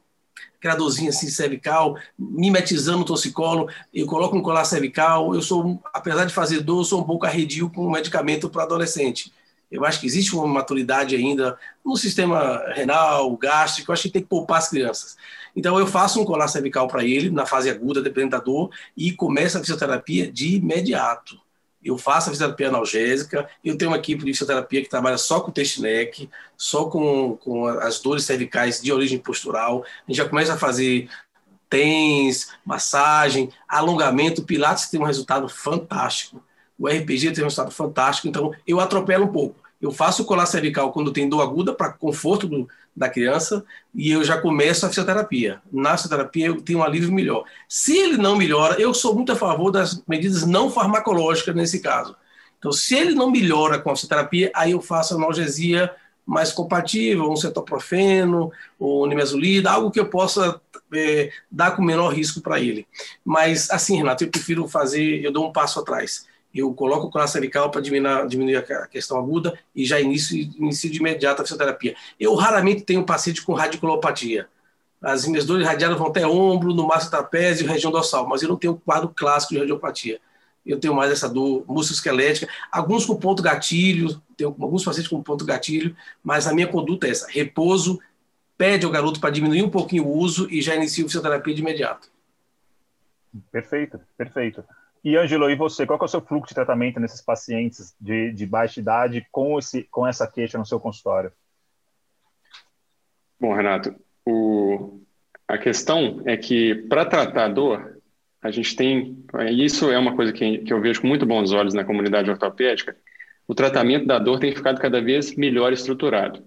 Aquela 0.59 0.75
dorzinha 0.75 1.11
assim 1.11 1.29
cervical, 1.29 1.97
mimetizando 2.19 3.03
o 3.03 3.05
torcicolo. 3.05 3.69
Eu 3.93 4.07
coloco 4.07 4.37
um 4.37 4.43
colar 4.43 4.65
cervical. 4.65 5.35
Eu 5.35 5.43
sou, 5.43 5.83
apesar 5.93 6.25
de 6.25 6.35
fazer 6.35 6.61
dor, 6.61 6.81
eu 6.81 6.85
sou 6.85 7.01
um 7.01 7.05
pouco 7.05 7.27
arredio 7.27 7.71
com 7.71 7.91
medicamento 7.91 8.49
para 8.49 8.65
adolescente. 8.65 9.33
Eu 9.71 9.85
acho 9.85 10.01
que 10.01 10.07
existe 10.07 10.35
uma 10.35 10.47
maturidade 10.47 11.15
ainda 11.15 11.57
no 11.85 11.97
sistema 11.97 12.61
renal, 12.75 13.37
gástrico. 13.37 13.91
Eu 13.91 13.93
acho 13.93 14.03
que 14.05 14.11
tem 14.11 14.23
que 14.23 14.29
poupar 14.29 14.59
as 14.59 14.69
crianças. 14.69 15.17
Então, 15.55 15.79
eu 15.79 15.87
faço 15.87 16.21
um 16.21 16.25
colar 16.25 16.49
cervical 16.49 16.89
para 16.89 17.05
ele, 17.05 17.31
na 17.31 17.47
fase 17.47 17.71
aguda, 17.71 18.03
dependendo 18.03 18.33
da 18.33 18.39
dor, 18.39 18.71
e 18.97 19.13
começa 19.13 19.59
a 19.59 19.61
fisioterapia 19.61 20.31
de 20.31 20.57
imediato. 20.57 21.41
Eu 21.83 21.97
faço 21.97 22.29
a 22.29 22.33
fisioterapia 22.33 22.69
analgésica, 22.69 23.49
eu 23.65 23.77
tenho 23.77 23.91
uma 23.91 23.97
equipe 23.97 24.25
de 24.25 24.33
fisioterapia 24.33 24.83
que 24.83 24.89
trabalha 24.89 25.17
só 25.17 25.41
com 25.41 25.51
test-neck, 25.51 26.29
só 26.57 26.85
com, 26.85 27.37
com 27.39 27.67
as 27.67 28.01
dores 28.01 28.25
cervicais 28.25 28.83
de 28.83 28.93
origem 28.93 29.19
postural. 29.19 29.83
A 29.83 30.11
gente 30.11 30.19
já 30.19 30.29
começa 30.29 30.55
a 30.55 30.59
fazer 30.59 31.09
TENS, 31.71 32.49
massagem, 32.65 33.51
alongamento. 33.67 34.43
Pilates 34.43 34.91
tem 34.91 35.01
um 35.01 35.05
resultado 35.05 35.49
fantástico. 35.49 36.43
O 36.79 36.89
RPG 36.89 37.33
tem 37.33 37.43
um 37.43 37.47
resultado 37.47 37.71
fantástico. 37.71 38.29
Então, 38.29 38.53
eu 38.67 38.81
atropelo 38.81 39.25
um 39.25 39.33
pouco. 39.33 39.57
Eu 39.81 39.91
faço 39.91 40.25
colar 40.25 40.45
cervical 40.45 40.93
quando 40.93 41.13
tem 41.13 41.29
dor 41.29 41.41
aguda, 41.41 41.73
para 41.73 41.93
conforto 41.93 42.47
do, 42.47 42.69
da 42.95 43.09
criança, 43.09 43.65
e 43.95 44.11
eu 44.11 44.23
já 44.25 44.41
começo 44.41 44.85
a 44.85 44.89
fisioterapia. 44.89 45.61
Na 45.73 45.97
fisioterapia, 45.97 46.47
eu 46.47 46.61
tenho 46.61 46.81
um 46.81 46.83
alívio 46.83 47.13
melhor. 47.13 47.45
Se 47.69 47.97
ele 47.97 48.17
não 48.17 48.37
melhora, 48.37 48.81
eu 48.81 48.93
sou 48.93 49.15
muito 49.15 49.33
a 49.33 49.37
favor 49.37 49.71
das 49.71 50.03
medidas 50.07 50.47
não 50.47 50.71
farmacológicas 50.71 51.55
nesse 51.55 51.81
caso. 51.81 52.17
Então, 52.59 52.73
se 52.73 52.95
ele 52.95 53.15
não 53.15 53.31
melhora 53.31 53.79
com 53.79 53.91
a 53.91 53.97
fisioterapia, 53.97 54.51
aí 54.55 54.73
eu 54.73 54.81
faço 54.81 55.15
analgesia 55.15 55.91
mais 56.27 56.53
compatível, 56.53 57.31
um 57.31 57.37
cetoprofeno, 57.37 58.53
ou 58.79 59.07
nimesulida, 59.07 59.71
algo 59.71 59.91
que 59.91 59.99
eu 59.99 60.07
possa 60.07 60.61
é, 60.93 61.33
dar 61.51 61.73
com 61.73 61.83
menor 61.83 62.13
risco 62.13 62.41
para 62.41 62.61
ele. 62.61 62.87
Mas, 63.25 63.71
assim, 63.71 63.97
Renato, 63.97 64.25
eu 64.25 64.31
prefiro 64.31 64.69
fazer, 64.69 65.25
eu 65.25 65.33
dou 65.33 65.49
um 65.49 65.53
passo 65.53 65.81
atrás 65.81 66.30
eu 66.55 66.73
coloco 66.75 67.17
o 67.17 67.27
cervical 67.27 67.71
para 67.71 67.81
diminuir, 67.81 68.27
diminuir, 68.27 68.57
a 68.57 68.87
questão 68.87 69.19
aguda 69.19 69.59
e 69.75 69.85
já 69.85 70.01
inicio, 70.01 70.37
inicio 70.59 70.91
de 70.91 70.99
imediato 70.99 71.43
a 71.43 71.45
fisioterapia. 71.45 71.95
Eu 72.19 72.35
raramente 72.35 72.83
tenho 72.83 73.05
paciente 73.05 73.43
com 73.43 73.53
radiculopatia. 73.53 74.49
As 75.01 75.27
minhas 75.27 75.47
dores 75.47 75.67
radiadas 75.67 75.97
vão 75.97 76.09
até 76.09 76.27
ombro, 76.27 76.75
no 76.75 76.87
máximo 76.87 77.13
trapézio 77.13 77.65
e 77.65 77.69
região 77.69 77.91
dorsal, 77.91 78.29
mas 78.29 78.43
eu 78.43 78.49
não 78.49 78.57
tenho 78.57 78.77
quadro 78.77 79.09
clássico 79.09 79.55
de 79.55 79.61
radiopatia. 79.61 80.21
Eu 80.67 80.79
tenho 80.79 80.95
mais 80.95 81.11
essa 81.11 81.29
dor 81.29 81.65
musculoesquelética, 81.67 82.53
alguns 82.71 83.07
com 83.07 83.17
ponto 83.17 83.43
gatilho, 83.43 84.21
tenho 84.37 84.55
alguns 84.61 84.85
pacientes 84.85 85.09
com 85.09 85.23
ponto 85.23 85.45
gatilho, 85.45 85.97
mas 86.23 86.47
a 86.47 86.53
minha 86.53 86.67
conduta 86.67 87.07
é 87.07 87.11
essa: 87.11 87.27
repouso, 87.31 87.99
pede 88.59 88.85
ao 88.85 88.93
garoto 88.93 89.21
para 89.21 89.31
diminuir 89.31 89.63
um 89.63 89.71
pouquinho 89.71 90.05
o 90.05 90.19
uso 90.19 90.47
e 90.51 90.61
já 90.61 90.75
inicio 90.75 91.07
a 91.07 91.09
fisioterapia 91.09 91.55
de 91.55 91.63
imediato. 91.63 92.11
Perfeito, 93.51 93.99
perfeito. 94.19 94.63
E, 95.03 95.17
Angelo, 95.17 95.51
e 95.51 95.57
você, 95.57 95.87
qual 95.87 95.99
é 96.01 96.05
o 96.05 96.09
seu 96.09 96.21
fluxo 96.21 96.49
de 96.49 96.55
tratamento 96.55 97.01
nesses 97.01 97.23
pacientes 97.23 97.95
de, 97.99 98.33
de 98.33 98.47
baixa 98.47 98.81
idade 98.81 99.27
com, 99.33 99.59
esse, 99.59 99.85
com 99.85 100.07
essa 100.07 100.27
queixa 100.27 100.59
no 100.59 100.67
seu 100.67 100.79
consultório? 100.79 101.33
Bom, 103.41 103.55
Renato, 103.55 103.95
o, 104.27 105.01
a 105.49 105.57
questão 105.57 106.23
é 106.27 106.37
que 106.37 106.75
para 106.75 107.07
tratar 107.07 107.47
a 107.47 107.49
dor, 107.49 107.99
a 108.43 108.51
gente 108.51 108.77
tem, 108.77 109.25
isso 109.51 109.91
é 109.91 109.99
uma 109.99 110.15
coisa 110.15 110.33
que, 110.33 110.59
que 110.59 110.73
eu 110.73 110.81
vejo 110.81 111.01
com 111.01 111.07
muito 111.07 111.25
bons 111.25 111.53
olhos 111.53 111.73
na 111.73 111.85
comunidade 111.85 112.31
ortopédica, 112.31 112.95
o 113.49 113.55
tratamento 113.55 114.07
da 114.07 114.19
dor 114.19 114.39
tem 114.39 114.55
ficado 114.55 114.81
cada 114.81 115.01
vez 115.01 115.35
melhor 115.35 115.73
estruturado. 115.73 116.47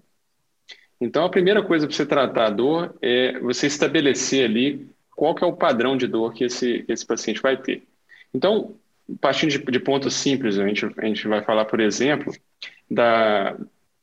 Então, 1.00 1.24
a 1.24 1.28
primeira 1.28 1.62
coisa 1.62 1.86
para 1.86 1.94
você 1.94 2.06
tratar 2.06 2.46
a 2.46 2.50
dor 2.50 2.96
é 3.02 3.38
você 3.40 3.66
estabelecer 3.66 4.44
ali 4.44 4.88
qual 5.14 5.34
que 5.34 5.44
é 5.44 5.46
o 5.46 5.56
padrão 5.56 5.96
de 5.96 6.06
dor 6.06 6.32
que 6.32 6.44
esse, 6.44 6.82
que 6.84 6.92
esse 6.92 7.04
paciente 7.04 7.42
vai 7.42 7.56
ter. 7.60 7.86
Então, 8.34 8.74
partindo 9.20 9.50
de, 9.50 9.58
de 9.58 9.78
pontos 9.78 10.14
simples, 10.14 10.58
a 10.58 10.66
gente, 10.66 10.84
a 10.98 11.06
gente 11.06 11.28
vai 11.28 11.42
falar, 11.42 11.64
por 11.66 11.80
exemplo, 11.80 12.32
da, 12.90 13.56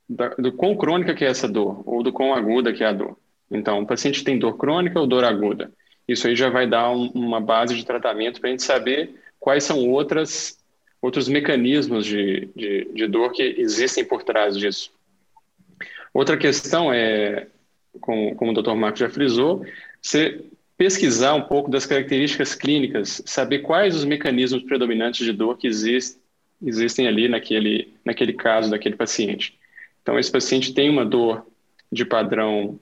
da, 0.08 0.30
do 0.30 0.52
quão 0.54 0.76
crônica 0.76 1.14
que 1.14 1.26
é 1.26 1.28
essa 1.30 1.48
dor, 1.48 1.84
ou 1.86 2.02
do 2.02 2.14
quão 2.14 2.34
aguda 2.34 2.74
que 2.74 2.84
é 2.84 2.88
a 2.88 2.94
dor. 2.94 3.18
Então, 3.50 3.82
o 3.82 3.86
paciente 3.86 4.24
tem 4.24 4.40
dor 4.40 4.58
crônica 4.58 5.00
ou 5.00 5.06
dor 5.06 5.26
aguda? 5.26 5.72
Isso 6.08 6.28
aí 6.28 6.36
já 6.36 6.50
vai 6.50 6.68
dar 6.68 6.92
um, 6.92 7.10
uma 7.10 7.42
base 7.42 7.76
de 7.76 7.86
tratamento 7.86 8.40
para 8.40 8.50
a 8.50 8.52
gente 8.52 8.64
saber 8.64 9.16
quais 9.40 9.64
são 9.64 9.90
outras, 9.90 10.58
outros 11.02 11.28
mecanismos 11.28 12.06
de, 12.06 12.50
de, 12.56 12.86
de 12.94 13.08
dor 13.08 13.32
que 13.32 13.44
existem 13.58 14.06
por 14.06 14.24
trás 14.24 14.58
disso. 14.58 14.92
Outra 16.14 16.38
questão 16.38 16.94
é, 16.94 17.48
como, 18.00 18.36
como 18.36 18.52
o 18.52 18.62
Dr. 18.62 18.74
Marcos 18.74 19.00
já 19.00 19.10
frisou, 19.10 19.66
você 20.02 20.44
pesquisar 20.82 21.36
um 21.36 21.44
pouco 21.44 21.70
das 21.70 21.86
características 21.86 22.56
clínicas, 22.56 23.22
saber 23.24 23.60
quais 23.60 23.96
os 23.96 24.04
mecanismos 24.04 24.64
predominantes 24.64 25.24
de 25.24 25.32
dor 25.32 25.56
que 25.56 25.68
exist, 25.68 26.20
existem 26.60 27.08
ali 27.08 27.28
naquele, 27.28 27.94
naquele 28.04 28.34
caso 28.34 28.72
daquele 28.72 28.96
paciente. 28.96 29.60
Então, 30.02 30.18
esse 30.18 30.32
paciente 30.32 30.74
tem 30.74 30.90
uma 30.90 31.06
dor 31.06 31.46
de 31.92 32.04
padrão 32.04 32.80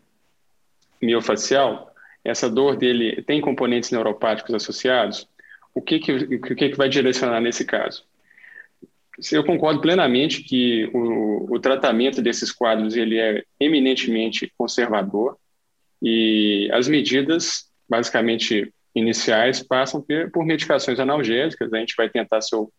miofacial, 1.01 1.93
essa 2.23 2.49
dor 2.49 2.77
dele 2.77 3.21
tem 3.23 3.41
componentes 3.41 3.91
neuropáticos 3.91 4.55
associados, 4.55 5.27
o 5.75 5.81
que, 5.81 5.99
que, 5.99 6.13
o 6.13 6.55
que, 6.55 6.69
que 6.69 6.77
vai 6.77 6.87
direcionar 6.87 7.41
nesse 7.41 7.65
caso? 7.65 8.05
Eu 9.29 9.43
concordo 9.43 9.81
plenamente 9.81 10.41
que 10.41 10.89
o, 10.93 11.53
o 11.53 11.59
tratamento 11.59 12.21
desses 12.21 12.49
quadros 12.49 12.95
ele 12.95 13.19
é 13.19 13.43
eminentemente 13.59 14.49
conservador 14.57 15.37
e 16.01 16.69
as 16.71 16.87
medidas 16.87 17.68
basicamente 17.89 18.71
iniciais 18.95 19.61
passam 19.61 20.05
por 20.33 20.45
medicações 20.45 20.99
analgésicas. 20.99 21.73
A 21.73 21.77
gente 21.77 21.95
vai 21.95 22.09
tentar 22.09 22.41
ser 22.41 22.55
o, 22.55 22.71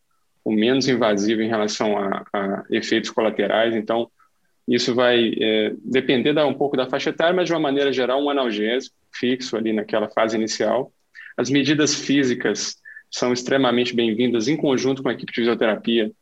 o 0.44 0.52
menos 0.52 0.88
invasivo 0.88 1.42
em 1.42 1.48
relação 1.48 1.96
a, 1.96 2.24
a, 2.32 2.64
efeitos 2.70 3.10
colaterais. 3.10 3.74
Então, 3.74 4.10
isso 4.68 4.94
vai 4.94 5.32
é, 5.40 5.72
depender 5.84 6.32
da, 6.32 6.46
um 6.46 6.54
pouco 6.54 6.76
da 6.76 6.88
faixa 6.88 7.10
etária, 7.10 7.34
mas 7.34 7.46
de 7.46 7.52
uma 7.52 7.60
maneira 7.60 7.92
geral, 7.92 8.22
um 8.22 8.30
analgésico 8.30 8.94
fixo 9.12 9.56
ali 9.56 9.72
naquela 9.72 10.08
fase 10.08 10.36
inicial. 10.36 10.92
As 11.36 11.50
medidas 11.50 11.94
físicas 11.94 12.76
são 13.10 13.32
extremamente 13.32 13.94
bem-vindas 13.94 14.46
em 14.46 14.56
conjunto 14.56 15.02
com 15.02 15.08
a 15.08 15.12
equipe 15.12 15.32
de 15.32 15.40
fisioterapia, 15.40 16.12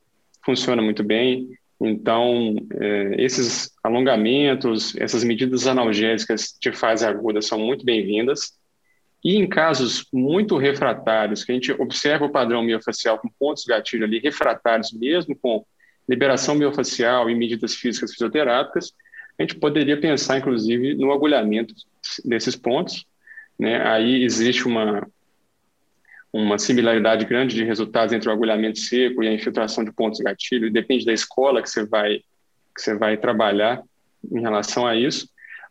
funciona 0.44 0.81
muito 0.81 1.03
bem. 1.03 1.48
Então, 1.81 2.57
é, 2.81 3.22
esses 3.22 3.70
alongamentos, 3.85 4.96
essas 4.96 5.22
medidas 5.22 5.66
analgésicas 5.66 6.57
de 6.61 6.72
fase 6.72 7.05
aguda 7.05 7.40
são 7.40 7.59
muito 7.59 7.85
bem-vindas. 7.85 8.53
E 9.25 9.37
em 9.37 9.49
casos 9.49 10.07
muito 10.13 10.57
refratários, 10.57 11.45
que 11.45 11.51
a 11.51 11.55
gente 11.55 11.73
observa 11.73 12.25
o 12.25 12.31
padrão 12.31 12.63
miofacial 12.63 13.19
com 13.19 13.29
pontos 13.29 13.65
gatilho 13.65 14.05
ali 14.05 14.21
refratários, 14.21 14.93
mesmo 14.93 15.37
com 15.37 15.65
liberação 16.09 16.55
miofacial 16.55 17.29
e 17.29 17.35
medidas 17.35 17.75
físicas 17.75 18.13
fisioterápicas, 18.13 18.93
a 19.39 19.43
gente 19.43 19.57
poderia 19.57 20.01
pensar, 20.01 20.39
inclusive, 20.39 20.95
no 20.95 21.13
agulhamento 21.13 21.75
desses 22.25 22.57
pontos. 22.57 23.07
Né? 23.59 23.81
Aí 23.87 24.25
existe 24.25 24.67
uma, 24.67 25.07
uma 26.33 26.59
similaridade 26.59 27.25
grande 27.25 27.55
de 27.55 27.65
resultados 27.65 28.13
entre 28.13 28.29
o 28.29 28.33
agulhamento 28.33 28.79
seco 28.79 29.23
e 29.23 29.29
a 29.29 29.33
infiltração 29.33 29.85
de 29.85 29.93
pontos 29.93 30.21
gatilho, 30.21 30.73
depende 30.73 31.05
da 31.05 31.13
escola 31.13 31.63
que 31.63 31.71
você 31.71 31.85
vai, 31.85 32.19
que 32.75 32.83
você 32.83 32.95
vai 32.97 33.17
trabalhar 33.17 33.83
em 34.31 34.41
relação 34.41 34.87
a 34.87 34.97
isso. 34.97 35.29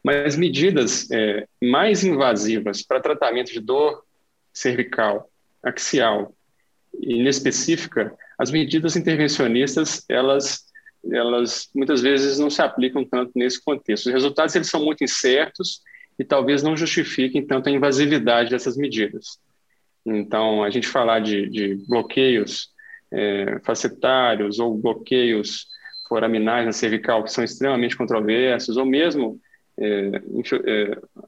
Mas 0.08 0.38
medidas 0.38 1.12
é, 1.12 1.46
mais 1.62 2.02
invasivas 2.02 2.82
para 2.82 3.02
tratamento 3.02 3.52
de 3.52 3.60
dor 3.60 4.06
cervical, 4.54 5.30
axial 5.62 6.34
e 6.98 7.15
inespecífica, 7.15 8.15
as 8.39 8.50
medidas 8.50 8.96
intervencionistas, 8.96 10.06
elas, 10.08 10.63
elas 11.12 11.70
muitas 11.76 12.00
vezes 12.00 12.39
não 12.39 12.50
se 12.50 12.62
aplicam 12.62 13.04
tanto 13.04 13.34
nesse 13.36 13.62
contexto. 13.62 14.06
Os 14.06 14.13
resultados 14.13 14.56
eles 14.56 14.70
são 14.70 14.82
muito 14.82 15.04
incertos 15.04 15.82
e 16.17 16.24
talvez 16.24 16.63
não 16.63 16.78
justifiquem 16.78 17.46
tanto 17.46 17.67
a 17.67 17.72
invasividade 17.74 18.52
dessas 18.52 18.78
medidas. 18.78 19.38
Então, 20.06 20.63
a 20.63 20.70
gente 20.70 20.88
falar 20.88 21.20
de, 21.20 21.50
de 21.50 21.76
bloqueios 21.86 22.70
é, 23.12 23.60
facetários 23.62 24.58
ou 24.58 24.78
bloqueios 24.78 25.67
foraminais 26.08 26.65
na 26.65 26.72
cervical, 26.72 27.26
que 27.26 27.32
são 27.34 27.43
extremamente 27.43 27.98
controversos, 27.98 28.78
ou 28.78 28.86
mesmo 28.86 29.41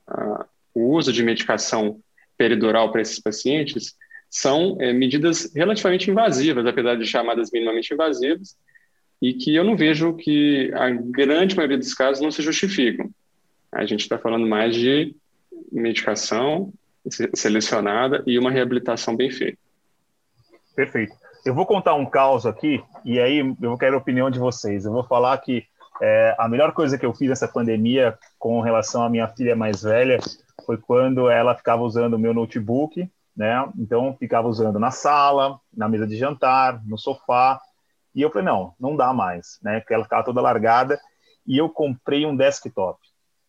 a, 0.08 0.46
o 0.74 0.96
uso 0.96 1.12
de 1.12 1.24
medicação 1.24 2.00
peridural 2.38 2.92
para 2.92 3.02
esses 3.02 3.20
pacientes 3.20 3.96
são 4.30 4.78
é, 4.80 4.94
medidas 4.94 5.52
relativamente 5.56 6.10
invasivas, 6.10 6.66
apesar 6.66 6.96
de 6.96 7.06
chamadas 7.06 7.50
minimamente 7.52 7.94
invasivas, 7.94 8.56
e 9.22 9.34
que 9.34 9.56
eu 9.56 9.64
não 9.64 9.76
vejo 9.76 10.14
que 10.14 10.72
a 10.74 10.90
grande 10.90 11.56
maioria 11.56 11.78
dos 11.78 11.94
casos 11.94 12.22
não 12.22 12.32
se 12.32 12.42
justificam. 12.42 13.10
A 13.72 13.86
gente 13.86 14.02
está 14.02 14.18
falando 14.18 14.48
mais 14.48 14.76
de 14.76 15.14
medicação 15.72 16.72
selecionada 17.34 18.24
e 18.26 18.38
uma 18.38 18.52
reabilitação 18.52 19.16
bem 19.16 19.32
feita. 19.32 19.58
Perfeito. 20.76 21.14
Eu 21.46 21.54
vou 21.54 21.66
contar 21.66 21.96
um 21.96 22.06
caos 22.06 22.46
aqui, 22.46 22.82
e 23.04 23.20
aí 23.20 23.40
eu 23.62 23.78
quero 23.78 23.96
a 23.96 24.00
opinião 24.00 24.30
de 24.30 24.40
vocês. 24.40 24.86
Eu 24.86 24.92
vou 24.92 25.04
falar 25.04 25.38
que 25.40 25.66
é, 26.02 26.36
a 26.38 26.48
melhor 26.48 26.72
coisa 26.72 26.98
que 26.98 27.06
eu 27.06 27.14
fiz 27.14 27.30
nessa 27.30 27.48
pandemia 27.48 28.18
com 28.38 28.62
relação 28.62 29.04
à 29.04 29.10
minha 29.10 29.28
filha 29.28 29.56
mais 29.56 29.82
velha 29.82 30.20
foi 30.66 30.78
quando 30.78 31.30
ela 31.30 31.56
ficava 31.56 31.82
usando 31.82 32.14
o 32.14 32.20
meu 32.20 32.34
notebook, 32.34 33.10
né? 33.36 33.68
Então 33.78 34.16
ficava 34.18 34.48
usando 34.48 34.80
na 34.80 34.92
sala, 34.92 35.60
na 35.76 35.90
mesa 35.90 36.06
de 36.06 36.18
jantar, 36.18 36.82
no 36.86 36.98
sofá. 36.98 37.60
E 38.14 38.22
eu 38.22 38.30
falei 38.30 38.46
não, 38.46 38.74
não 38.80 38.96
dá 38.96 39.14
mais, 39.14 39.60
né? 39.62 39.80
Porque 39.80 39.94
ela 39.94 40.04
ficava 40.04 40.24
toda 40.24 40.42
largada. 40.42 41.00
E 41.46 41.58
eu 41.58 41.70
comprei 41.70 42.26
um 42.26 42.36
desktop. 42.36 43.00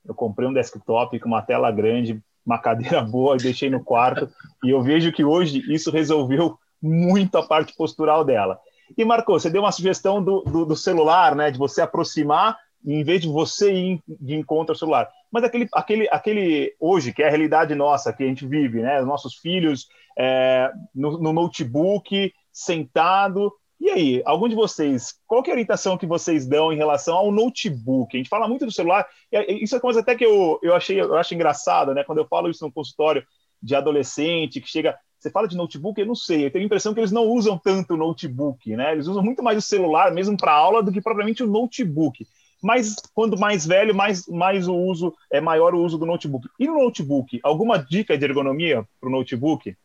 Eu 0.06 0.14
comprei 0.14 0.48
um 0.48 0.52
desktop 0.52 1.18
com 1.18 1.28
uma 1.28 1.42
tela 1.42 1.70
grande, 1.70 2.22
uma 2.44 2.58
cadeira 2.58 3.02
boa 3.04 3.36
e 3.36 3.42
deixei 3.42 3.68
no 3.68 3.84
quarto. 3.84 4.28
E 4.64 4.70
eu 4.70 4.82
vejo 4.82 5.12
que 5.12 5.24
hoje 5.24 5.62
isso 5.72 5.90
resolveu 5.90 6.58
muito 6.82 7.36
a 7.36 7.46
parte 7.46 7.74
postural 7.76 8.24
dela. 8.24 8.58
E 8.96 9.04
Marco, 9.04 9.32
você 9.32 9.48
deu 9.48 9.62
uma 9.62 9.72
sugestão 9.72 10.22
do, 10.22 10.42
do, 10.42 10.66
do 10.66 10.76
celular, 10.76 11.34
né? 11.34 11.50
De 11.50 11.58
você 11.58 11.80
aproximar 11.80 12.56
em 12.84 13.04
vez 13.04 13.20
de 13.20 13.28
você 13.28 13.72
ir 13.72 14.02
de 14.08 14.34
encontro 14.34 14.72
ao 14.72 14.78
celular. 14.78 15.08
Mas 15.30 15.44
aquele, 15.44 15.68
aquele, 15.72 16.08
aquele 16.10 16.74
hoje, 16.80 17.12
que 17.12 17.22
é 17.22 17.26
a 17.26 17.30
realidade 17.30 17.74
nossa, 17.74 18.12
que 18.12 18.22
a 18.22 18.26
gente 18.26 18.46
vive, 18.46 18.80
né? 18.80 19.00
Os 19.00 19.06
nossos 19.06 19.36
filhos 19.36 19.88
é, 20.18 20.70
no, 20.94 21.18
no, 21.18 21.32
notebook, 21.32 22.32
sentado. 22.52 23.52
E 23.80 23.90
aí, 23.90 24.22
algum 24.24 24.48
de 24.48 24.54
vocês, 24.54 25.14
qual 25.26 25.42
é 25.46 25.50
a 25.50 25.52
orientação 25.52 25.96
que 25.96 26.06
vocês 26.06 26.46
dão 26.46 26.72
em 26.72 26.76
relação 26.76 27.16
ao 27.16 27.30
notebook? 27.30 28.14
A 28.14 28.18
gente 28.18 28.28
fala 28.28 28.48
muito 28.48 28.66
do 28.66 28.72
celular, 28.72 29.06
isso 29.48 29.76
é 29.76 29.80
coisa 29.80 30.00
até 30.00 30.14
que 30.14 30.24
eu, 30.24 30.58
eu, 30.62 30.74
achei, 30.74 31.00
eu 31.00 31.16
acho 31.16 31.34
engraçado, 31.34 31.94
né? 31.94 32.04
Quando 32.04 32.18
eu 32.18 32.26
falo 32.26 32.50
isso 32.50 32.64
no 32.64 32.72
consultório 32.72 33.24
de 33.62 33.74
adolescente 33.74 34.60
que 34.60 34.68
chega 34.68 34.96
você 35.20 35.30
fala 35.30 35.46
de 35.46 35.56
notebook, 35.56 36.00
eu 36.00 36.06
não 36.06 36.14
sei. 36.14 36.46
Eu 36.46 36.50
tenho 36.50 36.64
a 36.64 36.66
impressão 36.66 36.94
que 36.94 37.00
eles 37.00 37.12
não 37.12 37.26
usam 37.26 37.58
tanto 37.58 37.92
o 37.92 37.96
notebook, 37.96 38.74
né? 38.74 38.92
Eles 38.92 39.06
usam 39.06 39.22
muito 39.22 39.42
mais 39.42 39.58
o 39.58 39.60
celular, 39.60 40.10
mesmo 40.12 40.34
para 40.34 40.52
aula, 40.52 40.82
do 40.82 40.90
que 40.90 41.00
propriamente 41.02 41.42
o 41.42 41.46
notebook. 41.46 42.26
Mas 42.62 42.96
quando 43.14 43.38
mais 43.38 43.66
velho, 43.66 43.94
mais, 43.94 44.26
mais 44.26 44.66
o 44.66 44.74
uso 44.74 45.14
é 45.30 45.40
maior 45.40 45.74
o 45.74 45.82
uso 45.82 45.98
do 45.98 46.06
notebook. 46.06 46.48
E 46.58 46.66
no 46.66 46.82
notebook, 46.82 47.38
alguma 47.42 47.78
dica 47.78 48.16
de 48.16 48.24
ergonomia 48.24 48.86
para 48.98 49.08
o 49.08 49.12
notebook? 49.12 49.76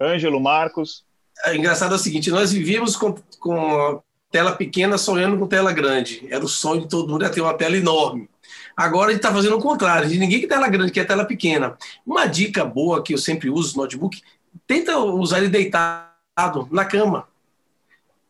Ângelo, 0.00 0.40
Marcos? 0.40 1.04
É 1.44 1.56
engraçado 1.56 1.92
é 1.92 1.96
o 1.96 1.98
seguinte: 1.98 2.30
nós 2.30 2.52
vivíamos 2.52 2.96
com, 2.96 3.14
com 3.38 4.02
tela 4.32 4.52
pequena 4.52 4.98
sonhando 4.98 5.38
com 5.38 5.46
tela 5.46 5.72
grande. 5.72 6.26
Era 6.28 6.44
o 6.44 6.48
sonho 6.48 6.82
de 6.82 6.88
todo 6.88 7.08
mundo, 7.08 7.30
ter 7.30 7.40
uma 7.40 7.54
tela 7.54 7.76
enorme. 7.76 8.28
Agora 8.76 9.08
a 9.08 9.10
gente 9.10 9.20
está 9.20 9.32
fazendo 9.32 9.56
o 9.56 9.60
contrário, 9.60 10.08
de 10.08 10.18
ninguém 10.18 10.40
que 10.40 10.46
tela 10.46 10.68
grande, 10.68 10.92
que 10.92 11.00
é 11.00 11.04
tela 11.04 11.24
pequena. 11.24 11.76
Uma 12.06 12.26
dica 12.26 12.64
boa 12.64 13.02
que 13.02 13.14
eu 13.14 13.18
sempre 13.18 13.50
uso 13.50 13.76
no 13.76 13.82
notebook 13.82 14.20
tenta 14.66 14.98
usar 14.98 15.38
ele 15.38 15.48
deitado 15.48 16.68
na 16.70 16.84
cama. 16.84 17.28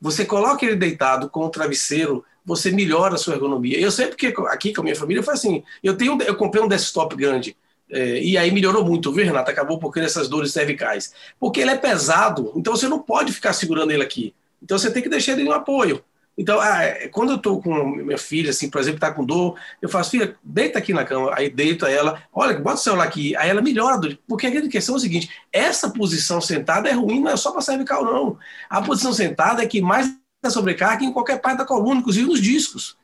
Você 0.01 0.25
coloca 0.25 0.65
ele 0.65 0.77
deitado 0.77 1.31
com 1.31 1.45
o 1.45 1.49
travesseiro, 1.49 2.25
você 2.45 2.71
melhora 2.73 3.15
a 3.15 3.19
sua 3.19 3.35
ergonomia. 3.35 3.79
Eu 3.79 3.91
sempre 3.91 4.17
que 4.17 4.35
aqui 4.49 4.73
com 4.75 4.81
a 4.81 4.85
minha 4.85 4.97
família 4.97 5.23
foi 5.23 5.35
assim, 5.35 5.63
eu 5.83 5.97
tenho, 5.97 6.21
eu 6.23 6.35
comprei 6.35 6.63
um 6.63 6.69
desktop 6.69 7.15
grande. 7.15 7.57
É, 7.89 8.21
e 8.21 8.39
aí 8.39 8.51
melhorou 8.51 8.85
muito, 8.85 9.13
viu, 9.13 9.25
Renato? 9.25 9.51
Acabou 9.51 9.79
porque 9.79 10.01
essas 10.01 10.29
dores 10.29 10.53
cervicais. 10.53 11.13
Porque 11.39 11.61
ele 11.61 11.71
é 11.71 11.77
pesado, 11.77 12.53
então 12.57 12.75
você 12.75 12.89
não 12.89 12.99
pode 12.99 13.33
ficar 13.33 13.53
segurando 13.53 13.93
ele 13.93 14.03
aqui. 14.03 14.35
Então 14.63 14.79
você 14.79 14.91
tem 14.91 15.03
que 15.03 15.09
deixar 15.09 15.33
ele 15.33 15.45
no 15.45 15.53
apoio. 15.53 16.03
Então, 16.37 16.59
ah, 16.61 16.81
quando 17.11 17.31
eu 17.31 17.37
estou 17.37 17.61
com 17.61 17.85
minha 17.85 18.17
filha, 18.17 18.51
assim, 18.51 18.71
por 18.71 18.81
exemplo, 18.81 18.97
está 18.97 19.13
com 19.13 19.25
dor, 19.25 19.59
eu 19.83 19.89
faço, 19.89 20.11
filha, 20.11 20.35
deita 20.43 20.79
aqui 20.79 20.93
na 20.95 21.05
cama, 21.05 21.31
aí 21.35 21.51
deito 21.51 21.85
ela, 21.85 22.23
olha, 22.33 22.59
bota 22.59 22.77
o 22.77 22.83
celular 22.83 23.05
aqui, 23.05 23.37
aí 23.37 23.51
ela 23.51 23.61
melhora, 23.61 24.19
porque 24.27 24.47
a 24.47 24.69
questão 24.69 24.95
é 24.95 24.99
o 24.99 25.01
seguinte, 25.01 25.31
essa 25.53 25.91
posição 25.91 26.41
sentada 26.41 26.89
é 26.89 26.93
ruim, 26.93 27.21
não 27.21 27.31
é 27.31 27.37
só 27.37 27.53
para 27.53 27.61
cervical, 27.61 28.05
não. 28.05 28.39
A 28.71 28.81
posição 28.81 29.13
sentada 29.13 29.63
é 29.63 29.67
que 29.67 29.83
mais 29.83 30.11
dá 30.43 30.51
sobrecarga 30.51 31.05
em 31.05 31.13
qualquer 31.13 31.41
parte 31.41 31.59
da 31.59 31.65
coluna, 31.65 32.01
inclusive 32.01 32.27
nos 32.27 32.41
discos. 32.41 32.97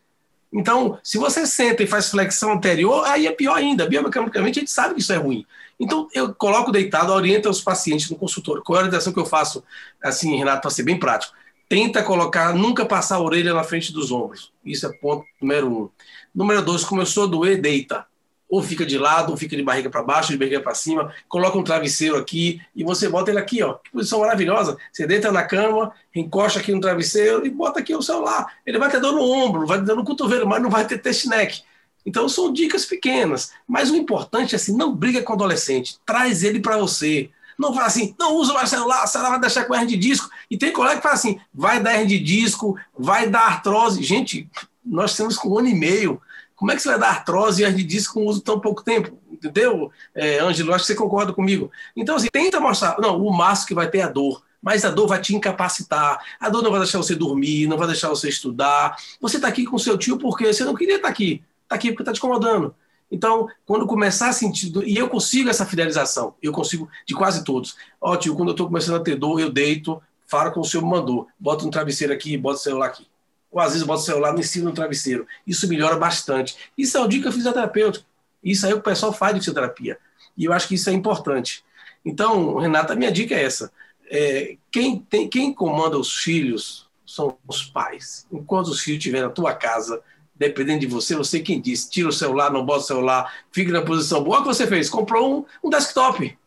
Então, 0.52 0.98
se 1.02 1.18
você 1.18 1.46
senta 1.46 1.82
e 1.82 1.86
faz 1.86 2.10
flexão 2.10 2.52
anterior, 2.52 3.04
aí 3.06 3.26
é 3.26 3.32
pior 3.32 3.54
ainda. 3.54 3.86
Biomecanicamente, 3.86 4.58
a 4.58 4.62
gente 4.62 4.70
sabe 4.70 4.94
que 4.94 5.00
isso 5.00 5.12
é 5.12 5.16
ruim. 5.16 5.46
Então, 5.78 6.08
eu 6.12 6.34
coloco 6.34 6.72
deitado, 6.72 7.12
oriento 7.12 7.48
os 7.48 7.60
pacientes 7.60 8.10
no 8.10 8.16
consultório. 8.16 8.62
Qual 8.62 8.76
é 8.76 8.80
a 8.80 8.84
orientação 8.84 9.12
que 9.12 9.20
eu 9.20 9.26
faço, 9.26 9.62
assim, 10.02 10.36
Renato, 10.36 10.62
para 10.62 10.70
ser 10.70 10.82
bem 10.82 10.98
prático? 10.98 11.34
Tenta 11.68 12.02
colocar, 12.02 12.54
nunca 12.54 12.84
passar 12.86 13.16
a 13.16 13.20
orelha 13.20 13.52
na 13.52 13.62
frente 13.62 13.92
dos 13.92 14.10
ombros. 14.10 14.52
Isso 14.64 14.86
é 14.86 14.92
ponto 14.92 15.24
número 15.40 15.68
um. 15.68 15.88
Número 16.34 16.62
dois, 16.62 16.84
começou 16.84 17.24
a 17.24 17.26
doer, 17.26 17.60
deita. 17.60 18.06
Ou 18.48 18.62
fica 18.62 18.86
de 18.86 18.96
lado, 18.96 19.30
ou 19.30 19.36
fica 19.36 19.54
de 19.54 19.62
barriga 19.62 19.90
para 19.90 20.02
baixo, 20.02 20.32
de 20.32 20.38
barriga 20.38 20.60
para 20.60 20.74
cima, 20.74 21.12
coloca 21.28 21.58
um 21.58 21.62
travesseiro 21.62 22.16
aqui 22.16 22.62
e 22.74 22.82
você 22.82 23.06
bota 23.06 23.30
ele 23.30 23.38
aqui, 23.38 23.62
ó. 23.62 23.74
Que 23.74 23.90
posição 23.90 24.20
maravilhosa. 24.20 24.78
Você 24.90 25.06
deita 25.06 25.30
na 25.30 25.42
cama, 25.42 25.92
encosta 26.14 26.58
aqui 26.58 26.72
no 26.72 26.80
travesseiro 26.80 27.44
e 27.44 27.50
bota 27.50 27.80
aqui 27.80 27.94
o 27.94 28.00
celular. 28.00 28.46
Ele 28.64 28.78
vai 28.78 28.90
ter 28.90 29.00
dor 29.00 29.12
no 29.12 29.22
ombro, 29.22 29.66
vai 29.66 29.78
ter 29.78 29.84
dor 29.84 29.96
no 29.96 30.04
cotovelo, 30.04 30.46
mas 30.46 30.62
não 30.62 30.70
vai 30.70 30.86
ter 30.86 30.96
test 30.96 31.26
neck. 31.26 31.62
Então 32.06 32.26
são 32.26 32.50
dicas 32.50 32.86
pequenas, 32.86 33.52
mas 33.66 33.90
o 33.90 33.96
importante 33.96 34.54
é 34.54 34.56
assim, 34.56 34.74
não 34.74 34.94
briga 34.94 35.22
com 35.22 35.34
o 35.34 35.36
adolescente, 35.36 35.98
traz 36.06 36.42
ele 36.42 36.58
para 36.58 36.78
você 36.78 37.28
não 37.58 37.74
fala 37.74 37.86
assim, 37.86 38.14
não 38.18 38.36
usa 38.36 38.52
mais 38.52 38.70
celular, 38.70 39.06
celular 39.06 39.30
vai 39.30 39.40
deixar 39.40 39.64
com 39.64 39.74
hernia 39.74 39.88
de 39.88 39.96
disco. 39.96 40.30
E 40.50 40.56
tem 40.56 40.72
colega 40.72 40.96
que 40.96 41.02
fala 41.02 41.14
assim, 41.14 41.40
vai 41.52 41.82
dar 41.82 41.94
hernia 41.94 42.06
de 42.06 42.20
disco, 42.20 42.78
vai 42.96 43.28
dar 43.28 43.46
artrose. 43.46 44.02
Gente, 44.02 44.48
nós 44.84 45.16
temos 45.16 45.36
com 45.36 45.48
um 45.48 45.58
ano 45.58 45.68
e 45.68 45.74
meio. 45.74 46.22
Como 46.54 46.70
é 46.70 46.76
que 46.76 46.82
você 46.82 46.88
vai 46.88 46.98
dar 46.98 47.10
artrose 47.10 47.62
e 47.62 47.64
hernia 47.64 47.82
de 47.82 47.88
disco 47.88 48.14
com 48.14 48.26
uso 48.26 48.40
tão 48.40 48.60
pouco 48.60 48.84
tempo? 48.84 49.18
Entendeu, 49.30 49.90
é, 50.14 50.38
Ângelo? 50.38 50.72
Acho 50.72 50.84
que 50.84 50.92
você 50.92 50.94
concorda 50.94 51.32
comigo. 51.32 51.70
Então, 51.96 52.16
assim, 52.16 52.28
tenta 52.32 52.60
mostrar, 52.60 52.96
não, 53.00 53.20
o 53.20 53.36
máximo 53.36 53.68
que 53.68 53.74
vai 53.74 53.90
ter 53.90 53.98
é 53.98 54.02
a 54.02 54.08
dor 54.08 54.42
mas 54.60 54.84
a 54.84 54.90
dor 54.90 55.06
vai 55.06 55.20
te 55.20 55.34
incapacitar. 55.34 56.20
A 56.38 56.48
dor 56.48 56.62
não 56.62 56.70
vai 56.72 56.80
deixar 56.80 56.98
você 56.98 57.14
dormir, 57.14 57.68
não 57.68 57.76
vai 57.76 57.86
deixar 57.86 58.08
você 58.08 58.28
estudar. 58.28 58.96
Você 59.20 59.36
está 59.36 59.46
aqui 59.48 59.64
com 59.64 59.78
seu 59.78 59.96
tio 59.96 60.18
porque 60.18 60.52
você 60.52 60.64
não 60.64 60.74
queria 60.74 60.96
estar 60.96 61.06
tá 61.06 61.12
aqui. 61.12 61.44
Está 61.62 61.76
aqui 61.76 61.90
porque 61.90 62.02
está 62.02 62.12
te 62.12 62.18
incomodando. 62.18 62.74
Então, 63.10 63.48
quando 63.64 63.86
começar 63.86 64.28
a 64.28 64.32
sentir, 64.32 64.70
e 64.84 64.96
eu 64.96 65.08
consigo 65.08 65.48
essa 65.48 65.64
fidelização, 65.64 66.34
eu 66.42 66.52
consigo 66.52 66.88
de 67.06 67.14
quase 67.14 67.42
todos. 67.42 67.76
Ó, 68.00 68.16
tio, 68.16 68.34
quando 68.34 68.48
eu 68.48 68.52
estou 68.52 68.66
começando 68.66 68.96
a 68.96 69.00
ter 69.00 69.16
dor, 69.16 69.40
eu 69.40 69.50
deito, 69.50 70.00
falo 70.26 70.52
com 70.52 70.60
o 70.60 70.64
senhor 70.64 70.82
me 70.82 70.90
mandou, 70.90 71.26
bota 71.38 71.64
um 71.64 71.70
travesseiro 71.70 72.12
aqui, 72.12 72.36
bota 72.36 72.56
o 72.56 72.62
celular 72.62 72.86
aqui. 72.86 73.06
Ou 73.50 73.60
às 73.60 73.72
vezes 73.72 73.86
bota 73.86 74.00
o 74.00 74.04
celular 74.04 74.38
em 74.38 74.42
cima 74.42 74.70
do 74.70 74.74
travesseiro. 74.74 75.26
Isso 75.46 75.66
melhora 75.66 75.96
bastante. 75.96 76.56
Isso 76.76 76.96
é 76.98 77.00
uma 77.00 77.08
dica 77.08 77.32
fisioterapêutica. 77.32 78.04
Isso 78.44 78.66
aí 78.66 78.72
é 78.72 78.74
o 78.74 78.82
pessoal 78.82 79.12
faz 79.12 79.34
de 79.34 79.40
fisioterapia. 79.40 79.98
E 80.36 80.44
eu 80.44 80.52
acho 80.52 80.68
que 80.68 80.74
isso 80.74 80.90
é 80.90 80.92
importante. 80.92 81.64
Então, 82.04 82.56
Renata, 82.56 82.94
minha 82.94 83.10
dica 83.10 83.34
é 83.34 83.42
essa. 83.42 83.72
É, 84.10 84.56
quem, 84.70 84.98
tem, 84.98 85.28
quem 85.28 85.52
comanda 85.52 85.98
os 85.98 86.14
filhos 86.14 86.88
são 87.06 87.38
os 87.48 87.64
pais. 87.64 88.26
Enquanto 88.30 88.68
os 88.68 88.80
filhos 88.80 88.98
estiverem 88.98 89.26
na 89.26 89.32
tua 89.32 89.54
casa, 89.54 90.02
dependendo 90.38 90.80
de 90.80 90.86
você, 90.86 91.16
você 91.16 91.40
quem 91.40 91.60
disse, 91.60 91.90
tira 91.90 92.08
o 92.08 92.12
celular, 92.12 92.52
não 92.52 92.64
bota 92.64 92.80
o 92.80 92.86
celular, 92.86 93.32
fica 93.50 93.72
na 93.72 93.82
posição 93.82 94.22
boa. 94.22 94.38
O 94.38 94.42
que 94.42 94.48
você 94.48 94.66
fez? 94.66 94.88
Comprou 94.88 95.40
um, 95.40 95.44
um 95.66 95.70
desktop. 95.70 96.38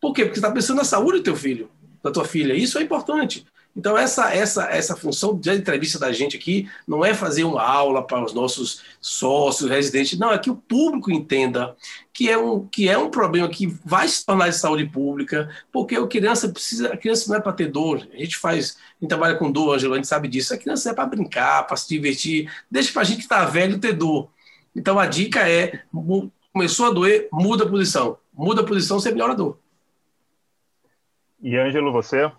Por 0.00 0.12
quê? 0.12 0.24
Porque 0.24 0.36
você 0.36 0.46
está 0.46 0.50
pensando 0.50 0.78
na 0.78 0.84
saúde 0.84 1.18
do 1.18 1.24
teu 1.24 1.36
filho, 1.36 1.70
da 2.02 2.10
tua 2.10 2.24
filha. 2.24 2.54
Isso 2.54 2.78
é 2.78 2.82
importante. 2.82 3.46
Então, 3.76 3.98
essa, 3.98 4.32
essa, 4.32 4.70
essa 4.70 4.96
função 4.96 5.34
da 5.34 5.54
entrevista 5.54 5.98
da 5.98 6.12
gente 6.12 6.36
aqui 6.36 6.70
não 6.86 7.04
é 7.04 7.12
fazer 7.12 7.42
uma 7.42 7.60
aula 7.60 8.06
para 8.06 8.24
os 8.24 8.32
nossos 8.32 8.82
sócios, 9.00 9.68
residentes, 9.68 10.16
não, 10.18 10.32
é 10.32 10.38
que 10.38 10.50
o 10.50 10.54
público 10.54 11.10
entenda 11.10 11.76
que 12.12 12.30
é 12.30 12.38
um, 12.38 12.66
que 12.66 12.88
é 12.88 12.96
um 12.96 13.10
problema 13.10 13.48
que 13.48 13.66
vai 13.84 14.06
se 14.06 14.24
tornar 14.24 14.48
de 14.48 14.56
saúde 14.56 14.86
pública, 14.86 15.50
porque 15.72 15.96
a 15.96 16.06
criança 16.06 16.48
precisa, 16.48 16.92
a 16.92 16.96
criança 16.96 17.28
não 17.28 17.36
é 17.36 17.40
para 17.40 17.52
ter 17.52 17.66
dor, 17.66 18.06
a 18.12 18.16
gente 18.16 18.36
faz, 18.36 18.76
a 18.76 19.00
gente 19.00 19.08
trabalha 19.08 19.34
com 19.34 19.50
dor, 19.50 19.74
Angelo, 19.74 19.94
a 19.94 19.96
gente 19.96 20.06
sabe 20.06 20.28
disso, 20.28 20.54
a 20.54 20.58
criança 20.58 20.90
é 20.90 20.94
para 20.94 21.06
brincar, 21.06 21.66
para 21.66 21.76
se 21.76 21.88
divertir, 21.88 22.48
deixa 22.70 22.92
para 22.92 23.02
a 23.02 23.04
gente 23.04 23.18
que 23.18 23.24
está 23.24 23.44
velho 23.44 23.80
ter 23.80 23.92
dor. 23.92 24.30
Então, 24.76 24.98
a 24.98 25.06
dica 25.06 25.48
é, 25.48 25.82
começou 26.52 26.86
a 26.86 26.90
doer, 26.90 27.28
muda 27.32 27.64
a 27.64 27.68
posição. 27.68 28.18
Muda 28.32 28.62
a 28.62 28.64
posição, 28.64 28.98
você 28.98 29.12
melhora 29.12 29.32
a 29.32 29.36
dor. 29.36 29.58
E, 31.40 31.56
Ângelo, 31.56 31.92
você? 31.92 32.30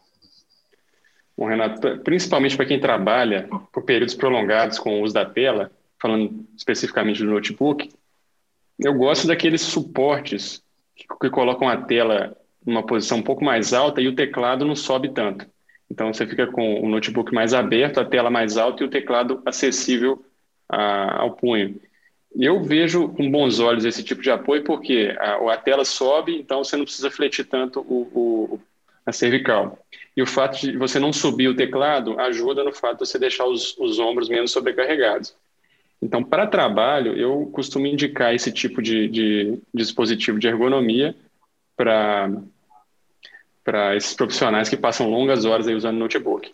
Bom, 1.38 1.48
Renato, 1.48 2.00
principalmente 2.00 2.56
para 2.56 2.66
quem 2.66 2.80
trabalha 2.80 3.50
por 3.72 3.84
períodos 3.84 4.16
prolongados 4.16 4.80
com 4.80 5.00
o 5.00 5.04
uso 5.04 5.14
da 5.14 5.26
tela, 5.26 5.70
falando 6.02 6.46
especificamente 6.56 7.24
do 7.24 7.30
notebook, 7.30 7.90
eu 8.80 8.94
gosto 8.94 9.28
daqueles 9.28 9.62
suportes 9.62 10.64
que, 10.96 11.06
que 11.08 11.30
colocam 11.30 11.68
a 11.68 11.78
tela 11.78 12.38
numa 12.66 12.86
posição 12.86 13.18
um 13.20 13.24
pouco 13.24 13.44
mais 13.44 13.74
alta 13.74 14.02
e 14.02 14.08
o 14.08 14.16
teclado 14.16 14.66
não 14.66 14.76
sobe 14.76 15.10
tanto. 15.10 15.46
Então 15.90 16.14
você 16.14 16.26
fica 16.26 16.48
com 16.48 16.82
o 16.82 16.90
notebook 16.90 17.34
mais 17.34 17.54
aberto, 17.54 18.00
a 18.00 18.06
tela 18.06 18.30
mais 18.30 18.58
alta 18.58 18.84
e 18.84 18.88
o 18.88 18.90
teclado 18.90 19.42
acessível 19.46 20.24
a, 20.70 21.22
ao 21.22 21.32
punho. 21.34 21.80
Eu 22.34 22.62
vejo 22.62 23.10
com 23.10 23.30
bons 23.30 23.60
olhos 23.60 23.86
esse 23.86 24.04
tipo 24.04 24.22
de 24.22 24.32
apoio 24.32 24.64
porque 24.64 25.16
a, 25.20 25.54
a 25.54 25.58
tela 25.58 25.86
sobe, 25.86 26.38
então 26.38 26.64
você 26.64 26.76
não 26.76 26.86
precisa 26.86 27.12
fletir 27.12 27.46
tanto 27.46 27.82
o, 27.82 28.02
o, 28.14 28.60
a 29.06 29.12
cervical. 29.12 29.78
E 30.16 30.22
o 30.22 30.28
fato 30.28 30.60
de 30.60 30.78
você 30.78 30.98
não 30.98 31.12
subir 31.12 31.50
o 31.50 31.56
teclado 31.56 32.20
ajuda 32.20 32.64
no 32.64 32.74
fato 32.74 33.00
de 33.00 33.08
você 33.08 33.20
deixar 33.20 33.46
os, 33.46 33.78
os 33.78 34.00
ombros 34.00 34.30
menos 34.30 34.52
sobrecarregados. 34.52 35.36
Então, 36.02 36.24
para 36.24 36.48
trabalho, 36.48 37.18
eu 37.18 37.48
costumo 37.48 37.88
indicar 37.88 38.34
esse 38.34 38.52
tipo 38.52 38.82
de, 38.82 39.08
de 39.08 39.60
dispositivo 39.74 40.40
de 40.40 40.48
ergonomia 40.48 41.16
para 41.76 42.32
esses 43.96 44.14
profissionais 44.14 44.70
que 44.70 44.78
passam 44.78 45.10
longas 45.10 45.46
horas 45.46 45.68
aí 45.68 45.76
usando 45.76 45.98
notebook. 45.98 46.54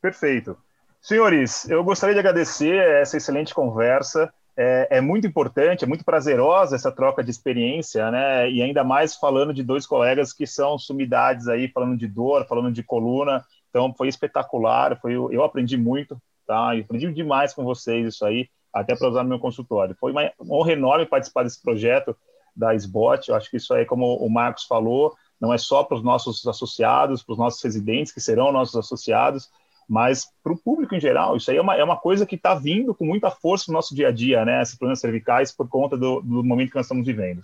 Perfeito. 0.00 0.56
Senhores, 1.00 1.68
eu 1.68 1.82
gostaria 1.82 2.14
de 2.14 2.20
agradecer 2.20 2.76
essa 3.00 3.16
excelente 3.16 3.54
conversa 3.54 4.32
é, 4.56 4.98
é, 4.98 5.00
muito 5.00 5.26
importante, 5.26 5.84
é 5.84 5.86
muito 5.86 6.04
prazerosa 6.04 6.76
essa 6.76 6.92
troca 6.92 7.24
de 7.24 7.30
experiência, 7.30 8.10
né? 8.10 8.50
E 8.50 8.62
ainda 8.62 8.84
mais 8.84 9.16
falando 9.16 9.52
de 9.52 9.62
dois 9.62 9.86
colegas 9.86 10.32
que 10.32 10.46
são 10.46 10.78
sumidades 10.78 11.48
aí, 11.48 11.68
falando 11.68 11.96
de 11.96 12.06
dor, 12.06 12.46
falando 12.46 12.70
de 12.70 12.82
coluna. 12.82 13.44
Então 13.70 13.94
foi 13.94 14.08
espetacular, 14.08 14.98
foi 15.00 15.14
eu 15.14 15.42
aprendi 15.42 15.76
muito, 15.76 16.20
tá? 16.46 16.76
Eu 16.76 16.82
aprendi 16.82 17.10
demais 17.12 17.54
com 17.54 17.64
vocês 17.64 18.06
isso 18.06 18.24
aí, 18.24 18.48
até 18.72 18.94
para 18.94 19.08
usar 19.08 19.22
no 19.22 19.28
meu 19.30 19.38
consultório. 19.38 19.96
Foi 19.98 20.12
uma 20.12 20.30
honra 20.50 20.72
enorme 20.72 21.06
participar 21.06 21.44
desse 21.44 21.62
projeto 21.62 22.14
da 22.54 22.74
SBOT. 22.74 23.30
Eu 23.30 23.36
acho 23.36 23.50
que 23.50 23.56
isso 23.56 23.72
aí, 23.72 23.86
como 23.86 24.16
o 24.16 24.28
Marcos 24.28 24.64
falou, 24.64 25.14
não 25.40 25.52
é 25.52 25.58
só 25.58 25.82
para 25.82 25.96
os 25.96 26.02
nossos 26.04 26.46
associados, 26.46 27.22
para 27.22 27.32
os 27.32 27.38
nossos 27.38 27.62
residentes, 27.62 28.12
que 28.12 28.20
serão 28.20 28.52
nossos 28.52 28.76
associados, 28.76 29.50
mas 29.92 30.24
para 30.42 30.54
o 30.54 30.58
público 30.58 30.94
em 30.94 31.00
geral. 31.00 31.36
Isso 31.36 31.50
aí 31.50 31.58
é 31.58 31.60
uma, 31.60 31.76
é 31.76 31.84
uma 31.84 31.98
coisa 31.98 32.24
que 32.24 32.34
está 32.34 32.54
vindo 32.54 32.94
com 32.94 33.04
muita 33.04 33.30
força 33.30 33.66
no 33.68 33.74
nosso 33.74 33.94
dia 33.94 34.08
a 34.08 34.10
dia, 34.10 34.42
né? 34.42 34.62
Esses 34.62 34.74
problemas 34.74 35.00
cervicais, 35.00 35.52
por 35.52 35.68
conta 35.68 35.98
do, 35.98 36.22
do 36.22 36.42
momento 36.42 36.70
que 36.70 36.76
nós 36.76 36.86
estamos 36.86 37.06
vivendo. 37.06 37.42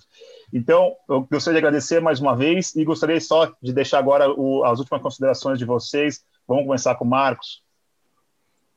Então, 0.50 0.94
eu 1.10 1.28
gostaria 1.30 1.60
de 1.60 1.66
agradecer 1.66 2.00
mais 2.00 2.20
uma 2.20 2.34
vez 2.34 2.74
e 2.74 2.86
gostaria 2.86 3.20
só 3.20 3.52
de 3.62 3.70
deixar 3.70 3.98
agora 3.98 4.30
o, 4.30 4.64
as 4.64 4.78
últimas 4.78 5.02
considerações 5.02 5.58
de 5.58 5.66
vocês. 5.66 6.24
Vamos 6.46 6.64
começar 6.64 6.94
com 6.94 7.04
o 7.04 7.08
Marcos. 7.08 7.62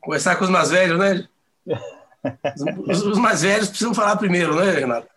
Começar 0.02 0.36
com 0.36 0.44
os 0.44 0.50
mais 0.50 0.70
velhos, 0.70 1.00
né? 1.00 1.26
Os, 2.88 3.02
os 3.02 3.18
mais 3.18 3.42
velhos 3.42 3.70
precisam 3.70 3.96
falar 3.96 4.16
primeiro, 4.16 4.56
né, 4.56 4.70
Renato? 4.70 5.08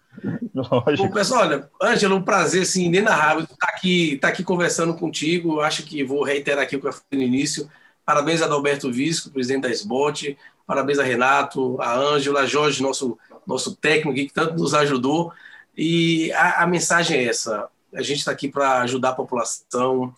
Lógico. 0.55 1.09
Bom, 1.09 1.13
pessoal, 1.13 1.43
olha, 1.43 1.69
Ângelo, 1.83 2.17
um 2.17 2.23
prazer 2.23 2.63
assim, 2.63 2.85
inenarrável 2.85 3.45
estar 3.45 3.69
aqui, 3.69 4.15
estar 4.15 4.29
aqui 4.29 4.43
conversando 4.43 4.95
contigo. 4.95 5.61
Acho 5.61 5.83
que 5.83 6.03
vou 6.03 6.23
reiterar 6.23 6.63
aqui 6.63 6.77
o 6.77 6.81
que 6.81 6.87
eu 6.87 6.93
falei 6.93 7.27
no 7.27 7.35
início. 7.35 7.69
Parabéns 8.05 8.43
a 8.43 8.47
Adalberto 8.47 8.93
Visco, 8.93 9.31
presidente 9.31 9.63
da 9.63 9.71
SBOT. 9.71 10.37
Parabéns 10.67 10.99
a 10.99 11.03
Renato, 11.03 11.81
a 11.81 11.95
Ângelo, 11.95 12.39
a 12.39 12.47
Jorge, 12.47 12.83
nosso, 12.83 13.19
nosso 13.47 13.75
técnico 13.77 14.15
que 14.15 14.33
tanto 14.33 14.55
nos 14.55 14.75
ajudou. 14.75 15.33
E 15.77 16.33
a, 16.33 16.63
a 16.63 16.67
mensagem 16.67 17.19
é 17.19 17.25
essa: 17.25 17.69
a 17.95 18.03
gente 18.03 18.19
está 18.19 18.31
aqui 18.31 18.49
para 18.49 18.83
ajudar 18.83 19.11
a 19.11 19.15
população. 19.15 20.15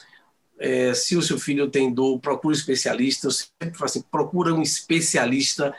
É, 0.59 0.94
se 0.94 1.16
o 1.16 1.22
seu 1.22 1.38
filho 1.38 1.68
tem 1.68 1.92
dor, 1.92 2.18
procure 2.18 2.55
um 2.55 2.59
especialista. 2.59 3.27
Eu 3.27 3.31
sempre 3.31 3.79
falo 3.79 3.85
assim: 3.85 4.03
procura 4.11 4.55
um 4.55 4.62
especialista 4.62 5.75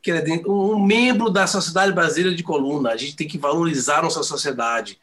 que 0.00 0.12
é 0.12 0.22
um 0.46 0.78
membro 0.78 1.28
da 1.28 1.46
sociedade 1.46 1.92
brasileira 1.92 2.34
de 2.34 2.42
coluna. 2.42 2.90
A 2.90 2.96
gente 2.96 3.16
tem 3.16 3.26
que 3.26 3.38
valorizar 3.38 4.02
nossa 4.02 4.22
sociedade. 4.22 4.98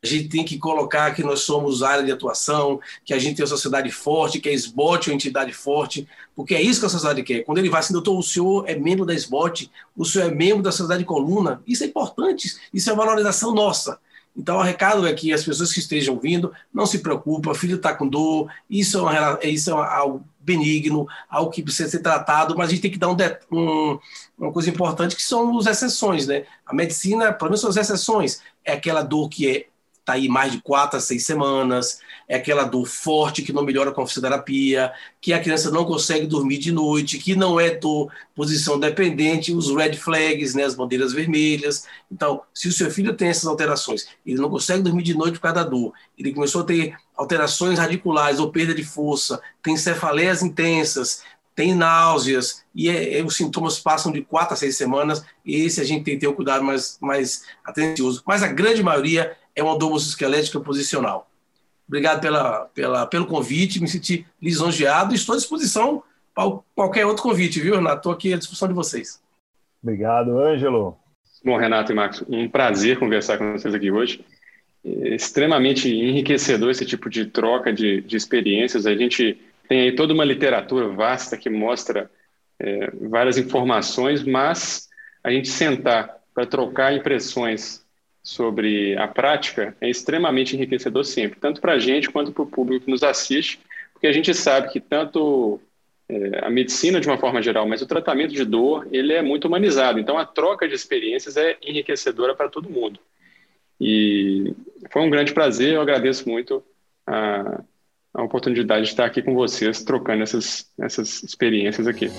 A 0.00 0.06
gente 0.06 0.28
tem 0.28 0.44
que 0.44 0.58
colocar 0.58 1.12
que 1.12 1.24
nós 1.24 1.40
somos 1.40 1.82
área 1.82 2.04
de 2.04 2.12
atuação, 2.12 2.80
que 3.04 3.12
a 3.12 3.18
gente 3.18 3.34
tem 3.36 3.42
uma 3.42 3.48
sociedade 3.48 3.90
forte, 3.90 4.38
que 4.38 4.48
a 4.48 4.52
SBOT 4.52 5.08
é 5.08 5.12
uma 5.12 5.16
entidade 5.16 5.52
forte, 5.52 6.06
porque 6.36 6.54
é 6.54 6.62
isso 6.62 6.78
que 6.78 6.86
a 6.86 6.88
sociedade 6.88 7.24
quer. 7.24 7.42
Quando 7.42 7.58
ele 7.58 7.68
vai 7.68 7.80
assim, 7.80 7.92
doutor, 7.92 8.16
o 8.16 8.22
senhor 8.22 8.64
é 8.68 8.76
membro 8.76 9.04
da 9.04 9.12
SBOT, 9.12 9.68
o 9.96 10.04
senhor 10.04 10.30
é 10.30 10.34
membro 10.34 10.62
da 10.62 10.70
sociedade 10.70 11.00
de 11.00 11.04
coluna, 11.04 11.60
isso 11.66 11.82
é 11.82 11.88
importante, 11.88 12.56
isso 12.72 12.88
é 12.88 12.94
valorização 12.94 13.52
nossa. 13.52 13.98
Então, 14.36 14.58
o 14.58 14.62
recado 14.62 15.04
é 15.04 15.12
que 15.12 15.32
as 15.32 15.42
pessoas 15.42 15.72
que 15.72 15.80
estejam 15.80 16.16
vindo, 16.16 16.52
não 16.72 16.86
se 16.86 17.00
preocupem, 17.00 17.50
o 17.50 17.54
filho 17.56 17.74
está 17.74 17.92
com 17.92 18.06
dor, 18.06 18.48
isso 18.70 18.98
é, 18.98 19.02
uma, 19.02 19.38
isso 19.42 19.70
é 19.70 19.72
algo 19.72 20.24
benigno, 20.38 21.08
algo 21.28 21.50
que 21.50 21.60
precisa 21.60 21.90
ser 21.90 21.98
tratado, 21.98 22.56
mas 22.56 22.68
a 22.68 22.70
gente 22.70 22.82
tem 22.82 22.90
que 22.92 22.98
dar 22.98 23.08
um, 23.08 23.16
um, 23.50 23.98
uma 24.38 24.52
coisa 24.52 24.70
importante 24.70 25.16
que 25.16 25.22
são 25.24 25.58
as 25.58 25.66
exceções, 25.66 26.28
né? 26.28 26.44
A 26.64 26.72
medicina, 26.72 27.32
pelo 27.32 27.50
menos 27.50 27.60
são 27.60 27.68
as 27.68 27.76
exceções, 27.76 28.40
é 28.64 28.74
aquela 28.74 29.02
dor 29.02 29.28
que 29.28 29.48
é 29.48 29.66
está 30.08 30.14
aí 30.14 30.26
mais 30.26 30.52
de 30.52 30.60
quatro 30.62 30.96
a 30.96 31.00
seis 31.00 31.26
semanas, 31.26 32.00
é 32.26 32.36
aquela 32.36 32.64
dor 32.64 32.86
forte 32.86 33.42
que 33.42 33.52
não 33.52 33.62
melhora 33.62 33.92
com 33.92 34.00
a 34.00 34.06
fisioterapia, 34.06 34.90
que 35.20 35.34
a 35.34 35.40
criança 35.40 35.70
não 35.70 35.84
consegue 35.84 36.26
dormir 36.26 36.58
de 36.58 36.72
noite, 36.72 37.18
que 37.18 37.36
não 37.36 37.60
é 37.60 37.70
dor 37.70 38.10
posição 38.34 38.80
dependente, 38.80 39.52
os 39.52 39.74
red 39.74 39.94
flags, 39.94 40.54
né, 40.54 40.64
as 40.64 40.74
bandeiras 40.74 41.12
vermelhas. 41.12 41.86
Então, 42.10 42.40
se 42.54 42.68
o 42.68 42.72
seu 42.72 42.90
filho 42.90 43.14
tem 43.14 43.28
essas 43.28 43.46
alterações, 43.46 44.08
ele 44.24 44.40
não 44.40 44.48
consegue 44.48 44.82
dormir 44.82 45.02
de 45.02 45.14
noite 45.14 45.34
por 45.34 45.42
causa 45.42 45.56
da 45.56 45.64
dor, 45.64 45.92
ele 46.16 46.32
começou 46.32 46.62
a 46.62 46.64
ter 46.64 46.96
alterações 47.14 47.78
radiculares 47.78 48.40
ou 48.40 48.50
perda 48.50 48.74
de 48.74 48.84
força, 48.84 49.40
tem 49.62 49.76
cefaleias 49.76 50.42
intensas, 50.42 51.22
tem 51.54 51.74
náuseas, 51.74 52.62
e 52.72 52.88
é, 52.88 53.18
é, 53.18 53.24
os 53.24 53.36
sintomas 53.36 53.80
passam 53.80 54.12
de 54.12 54.22
quatro 54.22 54.54
a 54.54 54.56
seis 54.56 54.76
semanas, 54.76 55.24
e 55.44 55.56
esse 55.56 55.80
a 55.80 55.84
gente 55.84 56.04
tem 56.04 56.14
que 56.14 56.20
ter 56.20 56.28
um 56.28 56.32
cuidado 56.32 56.62
mais, 56.62 56.96
mais 57.00 57.42
atencioso. 57.64 58.22
Mas 58.24 58.44
a 58.44 58.46
grande 58.46 58.80
maioria 58.80 59.36
é 59.58 59.62
uma 59.62 59.76
dor 59.76 59.90
musculoesquelética 59.90 60.60
posicional. 60.60 61.28
Obrigado 61.86 62.20
pela, 62.20 62.66
pela, 62.66 63.06
pelo 63.06 63.26
convite, 63.26 63.80
me 63.80 63.88
senti 63.88 64.26
lisonjeado 64.40 65.12
e 65.12 65.16
estou 65.16 65.34
à 65.34 65.38
disposição 65.38 66.02
para 66.34 66.58
qualquer 66.74 67.04
outro 67.06 67.22
convite, 67.22 67.60
viu, 67.60 67.74
Renato? 67.74 67.96
Estou 67.96 68.12
aqui 68.12 68.32
à 68.32 68.36
disposição 68.36 68.68
de 68.68 68.74
vocês. 68.74 69.20
Obrigado, 69.82 70.38
Ângelo. 70.38 70.96
Bom, 71.44 71.56
Renato 71.56 71.90
e 71.90 71.94
Marcos, 71.94 72.22
um 72.28 72.48
prazer 72.48 72.98
conversar 72.98 73.38
com 73.38 73.52
vocês 73.52 73.74
aqui 73.74 73.90
hoje. 73.90 74.24
É 74.84 75.14
extremamente 75.14 75.88
enriquecedor 75.88 76.70
esse 76.70 76.84
tipo 76.86 77.10
de 77.10 77.26
troca 77.26 77.72
de, 77.72 78.00
de 78.02 78.16
experiências. 78.16 78.86
A 78.86 78.94
gente 78.94 79.40
tem 79.68 79.80
aí 79.82 79.94
toda 79.94 80.14
uma 80.14 80.24
literatura 80.24 80.88
vasta 80.88 81.36
que 81.36 81.50
mostra 81.50 82.10
é, 82.60 82.90
várias 83.08 83.38
informações, 83.38 84.22
mas 84.22 84.88
a 85.24 85.30
gente 85.30 85.48
sentar 85.48 86.16
para 86.34 86.46
trocar 86.46 86.94
impressões 86.94 87.84
sobre 88.28 88.94
a 88.98 89.08
prática 89.08 89.74
é 89.80 89.88
extremamente 89.88 90.54
enriquecedor 90.54 91.02
sempre, 91.02 91.40
tanto 91.40 91.62
para 91.62 91.72
a 91.72 91.78
gente 91.78 92.10
quanto 92.10 92.30
para 92.30 92.42
o 92.42 92.46
público 92.46 92.84
que 92.84 92.90
nos 92.90 93.02
assiste, 93.02 93.58
porque 93.90 94.06
a 94.06 94.12
gente 94.12 94.34
sabe 94.34 94.70
que 94.70 94.78
tanto 94.78 95.58
é, 96.06 96.44
a 96.44 96.50
medicina 96.50 97.00
de 97.00 97.08
uma 97.08 97.16
forma 97.16 97.40
geral, 97.40 97.66
mas 97.66 97.80
o 97.80 97.86
tratamento 97.86 98.34
de 98.34 98.44
dor, 98.44 98.86
ele 98.92 99.14
é 99.14 99.22
muito 99.22 99.46
humanizado, 99.48 99.98
então 99.98 100.18
a 100.18 100.26
troca 100.26 100.68
de 100.68 100.74
experiências 100.74 101.38
é 101.38 101.56
enriquecedora 101.62 102.34
para 102.34 102.50
todo 102.50 102.68
mundo. 102.68 103.00
E 103.80 104.54
foi 104.90 105.00
um 105.00 105.10
grande 105.10 105.32
prazer, 105.32 105.72
eu 105.72 105.80
agradeço 105.80 106.28
muito 106.28 106.62
a, 107.06 107.62
a 108.12 108.22
oportunidade 108.22 108.84
de 108.84 108.90
estar 108.90 109.06
aqui 109.06 109.22
com 109.22 109.34
vocês, 109.34 109.82
trocando 109.82 110.22
essas, 110.22 110.70
essas 110.78 111.22
experiências 111.22 111.86
aqui. 111.86 112.10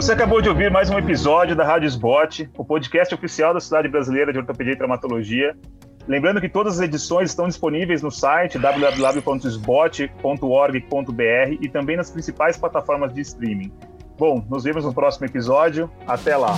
Você 0.00 0.14
acabou 0.14 0.40
de 0.40 0.48
ouvir 0.48 0.70
mais 0.70 0.88
um 0.88 0.96
episódio 0.96 1.54
da 1.54 1.62
Rádio 1.62 1.86
Sbot, 1.86 2.48
o 2.56 2.64
podcast 2.64 3.14
oficial 3.14 3.52
da 3.52 3.60
Cidade 3.60 3.86
Brasileira 3.86 4.32
de 4.32 4.38
Ortopedia 4.38 4.72
e 4.72 4.76
Traumatologia. 4.76 5.54
Lembrando 6.08 6.40
que 6.40 6.48
todas 6.48 6.76
as 6.76 6.80
edições 6.80 7.28
estão 7.28 7.46
disponíveis 7.46 8.00
no 8.00 8.10
site 8.10 8.58
www.sbot.org.br 8.58 11.58
e 11.60 11.68
também 11.68 11.98
nas 11.98 12.10
principais 12.10 12.56
plataformas 12.56 13.12
de 13.12 13.20
streaming. 13.20 13.70
Bom, 14.18 14.42
nos 14.48 14.64
vemos 14.64 14.86
no 14.86 14.94
próximo 14.94 15.26
episódio. 15.26 15.90
Até 16.06 16.34
lá! 16.34 16.54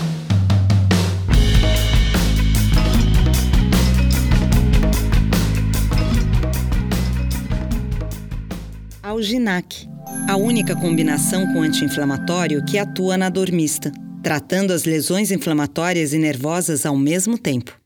Alginac 9.02 9.91
a 10.29 10.37
única 10.37 10.75
combinação 10.77 11.53
com 11.53 11.62
anti-inflamatório 11.62 12.64
que 12.64 12.79
atua 12.79 13.16
na 13.16 13.29
dor 13.29 13.51
mista, 13.51 13.92
tratando 14.22 14.72
as 14.72 14.85
lesões 14.85 15.31
inflamatórias 15.31 16.12
e 16.12 16.18
nervosas 16.18 16.87
ao 16.87 16.96
mesmo 16.96 17.37
tempo. 17.37 17.82